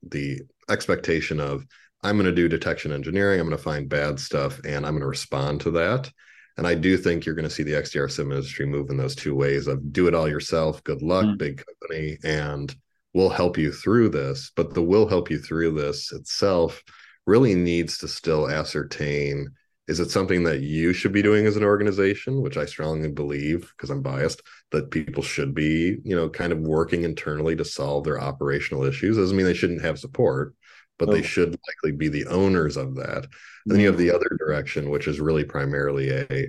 the 0.04 0.40
expectation 0.70 1.40
of 1.40 1.66
I'm 2.04 2.16
going 2.16 2.26
to 2.26 2.32
do 2.32 2.48
detection 2.48 2.92
engineering. 2.92 3.40
I'm 3.40 3.48
going 3.48 3.58
to 3.58 3.64
find 3.64 3.90
bad 3.90 4.20
stuff 4.20 4.60
and 4.64 4.86
I'm 4.86 4.94
going 4.94 5.02
to 5.02 5.08
respond 5.08 5.62
to 5.62 5.72
that. 5.72 6.12
And 6.58 6.66
I 6.66 6.74
do 6.74 6.98
think 6.98 7.26
you're 7.26 7.36
going 7.36 7.48
to 7.48 7.54
see 7.54 7.64
the 7.64 7.74
XDR 7.74 8.10
SIEM 8.10 8.32
industry 8.32 8.66
move 8.66 8.90
in 8.90 8.98
those 8.98 9.16
two 9.16 9.36
ways 9.36 9.68
of 9.68 9.94
do 9.94 10.08
it 10.08 10.16
all 10.16 10.28
yourself. 10.28 10.84
Good 10.84 11.02
luck, 11.02 11.26
mm. 11.26 11.38
big 11.38 11.64
company, 11.66 12.18
and 12.24 12.74
we'll 13.14 13.30
help 13.30 13.58
you 13.58 13.72
through 13.72 14.10
this. 14.10 14.52
But 14.56 14.74
the 14.74 14.82
will 14.82 15.08
help 15.08 15.30
you 15.30 15.38
through 15.38 15.72
this 15.72 16.12
itself 16.12 16.82
really 17.28 17.54
needs 17.54 18.00
to 18.00 18.08
still 18.08 18.50
ascertain 18.50 19.50
is 19.88 20.00
it 20.00 20.12
something 20.12 20.44
that 20.44 20.62
you 20.62 20.92
should 20.92 21.14
be 21.14 21.22
doing 21.22 21.46
as 21.46 21.56
an 21.56 21.64
organization 21.64 22.42
which 22.42 22.58
i 22.58 22.66
strongly 22.66 23.10
believe 23.10 23.72
because 23.76 23.90
i'm 23.90 24.02
biased 24.02 24.42
that 24.72 24.92
people 24.92 25.24
should 25.24 25.54
be 25.54 25.98
you 26.04 26.16
know 26.16 26.30
kind 26.30 26.52
of 26.52 26.60
working 26.60 27.04
internally 27.04 27.56
to 27.56 27.66
solve 27.66 28.04
their 28.04 28.20
operational 28.20 28.84
issues 28.84 29.18
doesn't 29.18 29.36
mean 29.36 29.46
they 29.46 29.54
shouldn't 29.54 29.82
have 29.82 30.00
support 30.00 30.54
but 30.98 31.10
oh. 31.10 31.12
they 31.12 31.22
should 31.22 31.58
likely 31.68 31.96
be 31.96 32.08
the 32.08 32.26
owners 32.28 32.78
of 32.78 32.96
that. 32.96 33.24
Mm-hmm. 33.24 33.72
Then 33.72 33.80
you 33.80 33.88
have 33.88 33.98
the 33.98 34.12
other 34.12 34.38
direction, 34.40 34.90
which 34.90 35.08
is 35.08 35.20
really 35.20 35.44
primarily 35.44 36.10
a 36.10 36.48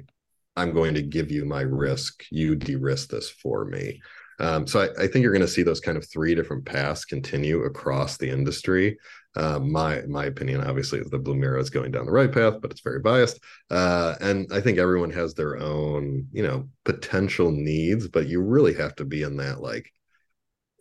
I'm 0.57 0.73
going 0.73 0.95
to 0.95 1.03
give 1.03 1.31
you 1.31 1.45
my 1.45 1.61
risk, 1.61 2.25
you 2.33 2.57
de-risk 2.57 3.11
this 3.11 3.31
for 3.31 3.65
me. 3.65 4.01
Um, 4.39 4.67
so 4.67 4.81
I, 4.81 5.05
I, 5.05 5.07
think 5.09 5.23
you're 5.23 5.33
going 5.33 5.43
to 5.43 5.49
see 5.49 5.63
those 5.63 5.81
kind 5.81 5.99
of 5.99 6.09
three 6.09 6.35
different 6.35 6.65
paths 6.65 7.05
continue 7.05 7.65
across 7.65 8.17
the 8.17 8.31
industry. 8.31 8.97
Uh, 9.35 9.59
my 9.59 10.03
my 10.03 10.27
opinion, 10.27 10.63
obviously, 10.63 11.01
is 11.01 11.11
the 11.11 11.19
Mirror 11.19 11.59
is 11.59 11.71
going 11.71 11.91
down 11.91 12.07
the 12.07 12.13
right 12.13 12.31
path, 12.31 12.61
but 12.61 12.71
it's 12.71 12.81
very 12.81 13.01
biased. 13.01 13.41
Uh, 13.71 14.15
and 14.21 14.51
I 14.53 14.61
think 14.61 14.79
everyone 14.79 15.11
has 15.11 15.35
their 15.35 15.59
own, 15.59 16.29
you 16.33 16.43
know, 16.43 16.69
potential 16.85 17.51
needs, 17.51 18.09
but 18.09 18.29
you 18.29 18.41
really 18.41 18.75
have 18.75 18.95
to 18.97 19.05
be 19.05 19.23
in 19.23 19.37
that 19.39 19.61
like 19.61 19.93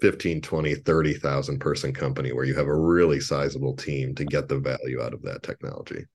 15 0.01 0.41
20 0.41 0.75
30,000 0.75 1.59
person 1.59 1.93
company 1.93 2.31
where 2.31 2.45
you 2.45 2.55
have 2.55 2.67
a 2.67 2.75
really 2.75 3.19
sizable 3.19 3.75
team 3.75 4.13
to 4.15 4.25
get 4.25 4.47
the 4.47 4.59
value 4.59 5.01
out 5.01 5.13
of 5.13 5.23
that 5.23 5.41
technology 5.41 6.05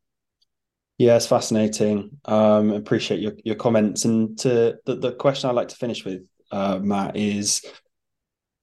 yeah 0.99 1.17
it's 1.17 1.27
fascinating 1.27 2.11
um 2.27 2.71
appreciate 2.71 3.21
your, 3.21 3.33
your 3.45 3.57
comments 3.57 4.05
and 4.05 4.39
to 4.39 4.77
the, 4.87 4.95
the 4.95 5.13
question 5.13 5.51
i'd 5.51 5.57
like 5.57 5.69
to 5.69 5.77
finish 5.77 6.05
with 6.05 6.23
uh, 6.53 6.79
matt 6.79 7.17
is 7.17 7.65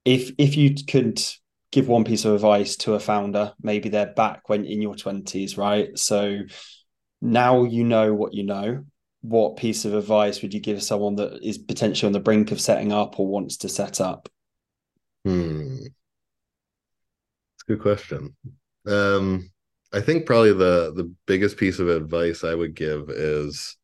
if 0.06 0.32
if 0.38 0.56
you 0.56 0.74
could 0.88 1.22
give 1.72 1.88
one 1.88 2.04
piece 2.04 2.26
of 2.26 2.34
advice 2.34 2.76
to 2.78 2.94
a 2.94 3.00
founder 3.00 3.54
maybe 3.62 3.90
they're 3.90 4.14
back 4.14 4.48
when 4.50 4.66
in 4.66 4.82
your 4.82 4.96
20s 4.96 5.58
right 5.58 5.98
so 5.98 6.40
now 7.22 7.64
you 7.64 7.84
know 7.84 8.14
what 8.14 8.34
you 8.34 8.44
know 8.44 8.84
what 9.22 9.58
piece 9.58 9.84
of 9.84 9.94
advice 9.94 10.42
would 10.42 10.54
you 10.54 10.62
give 10.62 10.82
someone 10.82 11.16
that 11.16 11.46
is 11.46 11.58
potentially 11.58 12.08
on 12.08 12.14
the 12.14 12.20
brink 12.20 12.52
of 12.52 12.62
setting 12.62 12.94
up 12.94 13.20
or 13.20 13.28
wants 13.28 13.58
to 13.58 13.68
set 13.70 14.00
up 14.00 14.30
Hmm. 15.26 15.78
It's 15.84 17.64
a 17.68 17.74
good 17.74 17.82
question. 17.82 18.36
Um, 18.88 19.52
I 19.92 20.02
think 20.02 20.26
probably 20.26 20.54
the 20.54 20.94
the 20.96 21.14
biggest 21.26 21.58
piece 21.58 21.80
of 21.80 21.90
advice 21.90 22.44
I 22.44 22.56
would 22.56 22.76
give 22.76 23.10
is 23.10 23.76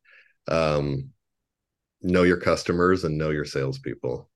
um, 0.48 1.10
know 2.06 2.22
your 2.22 2.36
customers 2.36 3.04
and 3.04 3.18
know 3.18 3.30
your 3.30 3.44
salespeople. 3.44 4.28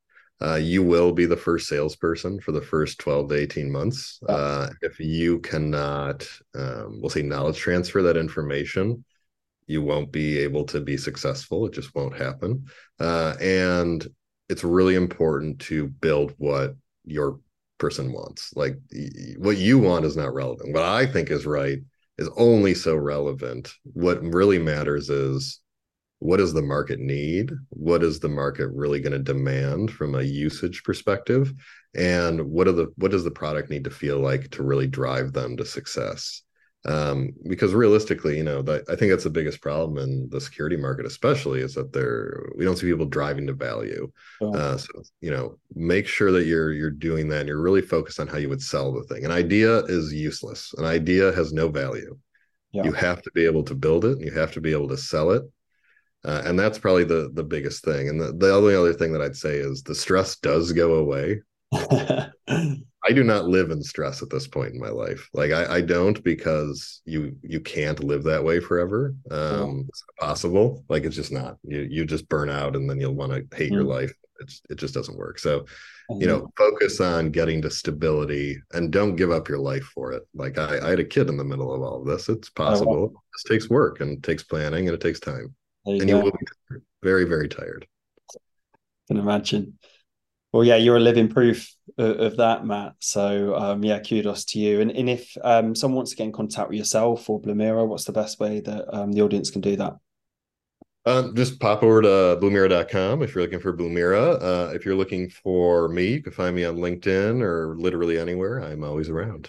Uh, 0.42 0.54
you 0.54 0.82
will 0.82 1.12
be 1.12 1.26
the 1.26 1.36
first 1.36 1.68
salesperson 1.68 2.40
for 2.40 2.52
the 2.52 2.62
first 2.62 2.98
12 2.98 3.28
to 3.28 3.34
18 3.34 3.70
months. 3.70 4.18
Uh, 4.26 4.70
if 4.80 4.98
you 4.98 5.38
cannot, 5.40 6.26
um, 6.54 6.98
we'll 7.00 7.10
say, 7.10 7.22
knowledge 7.22 7.58
transfer 7.58 8.02
that 8.02 8.16
information, 8.16 9.04
you 9.66 9.82
won't 9.82 10.10
be 10.10 10.38
able 10.38 10.64
to 10.64 10.80
be 10.80 10.96
successful. 10.96 11.66
It 11.66 11.74
just 11.74 11.94
won't 11.94 12.16
happen. 12.16 12.64
Uh, 12.98 13.34
and 13.40 14.06
it's 14.48 14.64
really 14.64 14.94
important 14.94 15.60
to 15.60 15.88
build 15.88 16.34
what 16.38 16.74
your 17.04 17.38
person 17.78 18.12
wants. 18.12 18.52
Like 18.56 18.78
what 19.36 19.58
you 19.58 19.78
want 19.78 20.04
is 20.04 20.16
not 20.16 20.34
relevant. 20.34 20.72
What 20.72 20.82
I 20.82 21.06
think 21.06 21.30
is 21.30 21.46
right 21.46 21.78
is 22.18 22.28
only 22.36 22.74
so 22.74 22.96
relevant. 22.96 23.72
What 23.84 24.22
really 24.22 24.58
matters 24.58 25.08
is 25.10 25.60
what 26.20 26.38
does 26.38 26.52
the 26.52 26.62
market 26.62 27.00
need? 27.00 27.50
What 27.70 28.02
is 28.02 28.20
the 28.20 28.28
market 28.28 28.68
really 28.68 29.00
going 29.00 29.12
to 29.12 29.18
demand 29.18 29.90
from 29.90 30.14
a 30.14 30.22
usage 30.22 30.82
perspective? 30.84 31.52
And 31.94 32.40
what 32.46 32.68
are 32.68 32.72
the 32.72 32.92
what 32.96 33.10
does 33.10 33.24
the 33.24 33.30
product 33.30 33.68
need 33.68 33.84
to 33.84 33.90
feel 33.90 34.18
like 34.18 34.50
to 34.52 34.62
really 34.62 34.86
drive 34.86 35.32
them 35.32 35.56
to 35.56 35.64
success? 35.64 36.42
um, 36.86 37.32
because 37.46 37.74
realistically, 37.74 38.38
you 38.38 38.42
know, 38.42 38.62
that, 38.62 38.84
I 38.88 38.96
think 38.96 39.10
that's 39.10 39.24
the 39.24 39.30
biggest 39.30 39.60
problem 39.60 39.98
in 39.98 40.28
the 40.30 40.40
security 40.40 40.76
market, 40.76 41.04
especially, 41.04 41.60
is 41.60 41.74
that 41.74 41.92
there 41.92 42.48
we 42.56 42.64
don't 42.64 42.76
see 42.76 42.86
people 42.86 43.04
driving 43.06 43.46
to 43.48 43.52
value. 43.52 44.10
Oh. 44.40 44.54
Uh, 44.54 44.78
so 44.78 44.88
you 45.20 45.30
know, 45.30 45.58
make 45.74 46.06
sure 46.06 46.32
that 46.32 46.46
you're 46.46 46.72
you're 46.72 46.90
doing 46.90 47.28
that. 47.28 47.40
and 47.40 47.48
You're 47.48 47.60
really 47.60 47.82
focused 47.82 48.18
on 48.18 48.28
how 48.28 48.38
you 48.38 48.48
would 48.48 48.62
sell 48.62 48.92
the 48.92 49.02
thing. 49.04 49.24
An 49.24 49.30
idea 49.30 49.78
is 49.84 50.12
useless. 50.12 50.72
An 50.78 50.86
idea 50.86 51.32
has 51.32 51.52
no 51.52 51.68
value. 51.68 52.16
Yeah. 52.72 52.84
You 52.84 52.92
have 52.92 53.20
to 53.22 53.30
be 53.32 53.44
able 53.44 53.64
to 53.64 53.74
build 53.74 54.04
it. 54.04 54.12
And 54.12 54.24
You 54.24 54.32
have 54.32 54.52
to 54.52 54.60
be 54.60 54.72
able 54.72 54.88
to 54.88 54.96
sell 54.96 55.32
it. 55.32 55.42
Uh, 56.24 56.42
and 56.44 56.58
that's 56.58 56.78
probably 56.78 57.04
the 57.04 57.30
the 57.34 57.44
biggest 57.44 57.84
thing. 57.84 58.08
And 58.08 58.20
the, 58.20 58.32
the 58.32 58.54
only 58.54 58.74
other 58.74 58.92
thing 58.92 59.12
that 59.12 59.22
I'd 59.22 59.36
say 59.36 59.56
is 59.56 59.82
the 59.82 59.94
stress 59.94 60.36
does 60.36 60.72
go 60.72 60.94
away. 60.94 61.40
I 63.02 63.12
do 63.12 63.24
not 63.24 63.46
live 63.46 63.70
in 63.70 63.82
stress 63.82 64.22
at 64.22 64.28
this 64.28 64.46
point 64.46 64.74
in 64.74 64.80
my 64.80 64.90
life. 64.90 65.28
Like 65.32 65.52
I, 65.52 65.76
I 65.76 65.80
don't 65.80 66.22
because 66.22 67.00
you 67.06 67.36
you 67.42 67.60
can't 67.60 68.04
live 68.04 68.24
that 68.24 68.44
way 68.44 68.60
forever. 68.60 69.14
Um, 69.30 69.86
It's 69.88 70.04
possible. 70.18 70.84
Like 70.88 71.04
it's 71.04 71.16
just 71.16 71.32
not. 71.32 71.56
You 71.62 71.80
you 71.90 72.04
just 72.04 72.28
burn 72.28 72.50
out 72.50 72.76
and 72.76 72.88
then 72.88 73.00
you'll 73.00 73.14
want 73.14 73.32
to 73.32 73.56
hate 73.56 73.70
mm. 73.70 73.76
your 73.76 73.84
life. 73.84 74.12
It's 74.40 74.60
it 74.68 74.76
just 74.76 74.94
doesn't 74.94 75.18
work. 75.18 75.38
So, 75.38 75.64
you 76.10 76.26
know, 76.26 76.50
focus 76.56 77.00
on 77.00 77.30
getting 77.30 77.62
to 77.62 77.70
stability 77.70 78.60
and 78.72 78.90
don't 78.90 79.16
give 79.16 79.30
up 79.30 79.48
your 79.48 79.58
life 79.58 79.84
for 79.94 80.12
it. 80.12 80.22
Like 80.34 80.58
I, 80.58 80.78
I 80.86 80.90
had 80.90 81.00
a 81.00 81.04
kid 81.04 81.28
in 81.28 81.36
the 81.36 81.44
middle 81.44 81.72
of 81.74 81.82
all 81.82 82.00
of 82.00 82.06
this. 82.06 82.28
It's 82.28 82.50
possible. 82.50 82.92
Oh, 82.92 83.06
wow. 83.06 83.22
This 83.32 83.44
takes 83.44 83.70
work 83.70 84.00
and 84.00 84.22
takes 84.22 84.42
planning 84.42 84.88
and 84.88 84.94
it 84.94 85.00
takes 85.00 85.20
time. 85.20 85.54
And 85.86 86.08
you 86.08 86.16
will 86.16 86.32
be 86.32 86.76
very 87.02 87.24
very 87.24 87.48
tired. 87.48 87.86
Can 89.08 89.16
imagine. 89.16 89.78
Well, 90.52 90.64
yeah, 90.64 90.76
you're 90.76 90.96
a 90.96 91.00
living 91.00 91.28
proof 91.28 91.72
of, 91.96 92.18
of 92.18 92.36
that, 92.38 92.66
Matt. 92.66 92.94
So, 92.98 93.54
um, 93.54 93.84
yeah, 93.84 94.00
kudos 94.00 94.44
to 94.46 94.58
you. 94.58 94.80
And, 94.80 94.90
and 94.90 95.08
if 95.08 95.36
um, 95.44 95.76
someone 95.76 95.96
wants 95.96 96.10
to 96.10 96.16
get 96.16 96.24
in 96.24 96.32
contact 96.32 96.70
with 96.70 96.78
yourself 96.78 97.30
or 97.30 97.40
Blumira, 97.40 97.86
what's 97.86 98.04
the 98.04 98.12
best 98.12 98.40
way 98.40 98.60
that 98.60 98.92
um, 98.92 99.12
the 99.12 99.22
audience 99.22 99.50
can 99.50 99.60
do 99.60 99.76
that? 99.76 99.94
Um, 101.06 101.34
just 101.34 101.60
pop 101.60 101.82
over 101.82 102.02
to 102.02 102.38
blumira.com 102.42 103.22
if 103.22 103.34
you're 103.34 103.44
looking 103.44 103.60
for 103.60 103.76
Blumira. 103.76 104.42
Uh, 104.42 104.74
if 104.74 104.84
you're 104.84 104.96
looking 104.96 105.30
for 105.30 105.88
me, 105.88 106.14
you 106.14 106.22
can 106.22 106.32
find 106.32 106.54
me 106.54 106.64
on 106.64 106.76
LinkedIn 106.76 107.42
or 107.42 107.76
literally 107.78 108.18
anywhere. 108.18 108.58
I'm 108.58 108.84
always 108.84 109.08
around. 109.08 109.48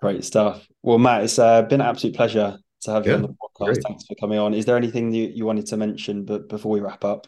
Great 0.00 0.24
stuff. 0.24 0.66
Well, 0.82 0.98
Matt, 0.98 1.24
it's 1.24 1.38
uh, 1.38 1.62
been 1.62 1.80
an 1.80 1.86
absolute 1.86 2.16
pleasure 2.16 2.58
to 2.82 2.90
have 2.92 3.06
you 3.06 3.12
yeah, 3.12 3.18
on 3.18 3.22
the 3.22 3.28
podcast. 3.28 3.64
Great. 3.64 3.82
Thanks 3.86 4.06
for 4.06 4.14
coming 4.16 4.38
on. 4.38 4.54
Is 4.54 4.64
there 4.64 4.76
anything 4.76 5.12
you, 5.12 5.28
you 5.34 5.46
wanted 5.46 5.66
to 5.66 5.76
mention 5.76 6.24
but 6.24 6.48
before 6.48 6.72
we 6.72 6.80
wrap 6.80 7.04
up? 7.04 7.26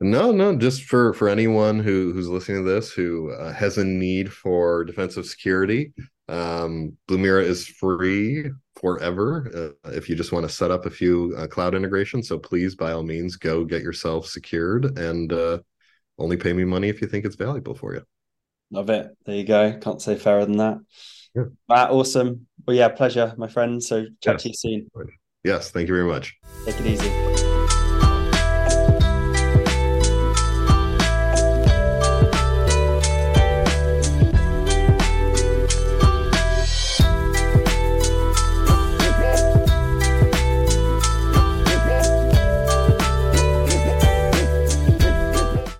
No, 0.00 0.32
no, 0.32 0.56
just 0.56 0.82
for 0.84 1.12
for 1.14 1.28
anyone 1.28 1.78
who 1.78 2.12
who's 2.12 2.28
listening 2.28 2.64
to 2.64 2.70
this 2.70 2.90
who 2.90 3.32
uh, 3.32 3.52
has 3.52 3.78
a 3.78 3.84
need 3.84 4.32
for 4.32 4.84
defensive 4.84 5.26
security, 5.26 5.92
um, 6.28 6.96
Blumira 7.08 7.44
is 7.44 7.68
free 7.68 8.50
forever 8.80 9.76
uh, 9.84 9.90
if 9.90 10.08
you 10.08 10.16
just 10.16 10.32
want 10.32 10.44
to 10.44 10.52
set 10.52 10.72
up 10.72 10.86
a 10.86 10.90
few 10.90 11.34
uh, 11.38 11.46
cloud 11.46 11.76
integrations. 11.76 12.26
So 12.26 12.38
please, 12.38 12.74
by 12.74 12.92
all 12.92 13.04
means, 13.04 13.36
go 13.36 13.64
get 13.64 13.82
yourself 13.82 14.26
secured 14.26 14.98
and 14.98 15.32
uh, 15.32 15.58
only 16.18 16.36
pay 16.36 16.52
me 16.52 16.64
money 16.64 16.88
if 16.88 17.00
you 17.00 17.06
think 17.06 17.24
it's 17.24 17.36
valuable 17.36 17.76
for 17.76 17.94
you. 17.94 18.02
Love 18.72 18.90
it. 18.90 19.06
There 19.24 19.36
you 19.36 19.44
go. 19.44 19.78
Can't 19.80 20.02
say 20.02 20.16
fairer 20.16 20.46
than 20.46 20.56
that. 20.56 20.78
Yeah. 21.34 21.44
Matt, 21.68 21.90
awesome. 21.90 22.46
Well, 22.66 22.76
yeah, 22.76 22.88
pleasure, 22.88 23.34
my 23.36 23.48
friend. 23.48 23.82
So 23.82 24.06
chat 24.20 24.34
yes. 24.34 24.42
to 24.42 24.48
you 24.48 24.54
soon. 24.54 24.90
Yes, 25.44 25.70
thank 25.70 25.88
you 25.88 25.94
very 25.94 26.06
much. 26.06 26.34
Take 26.64 26.78
it 26.80 26.86
easy. 26.86 27.51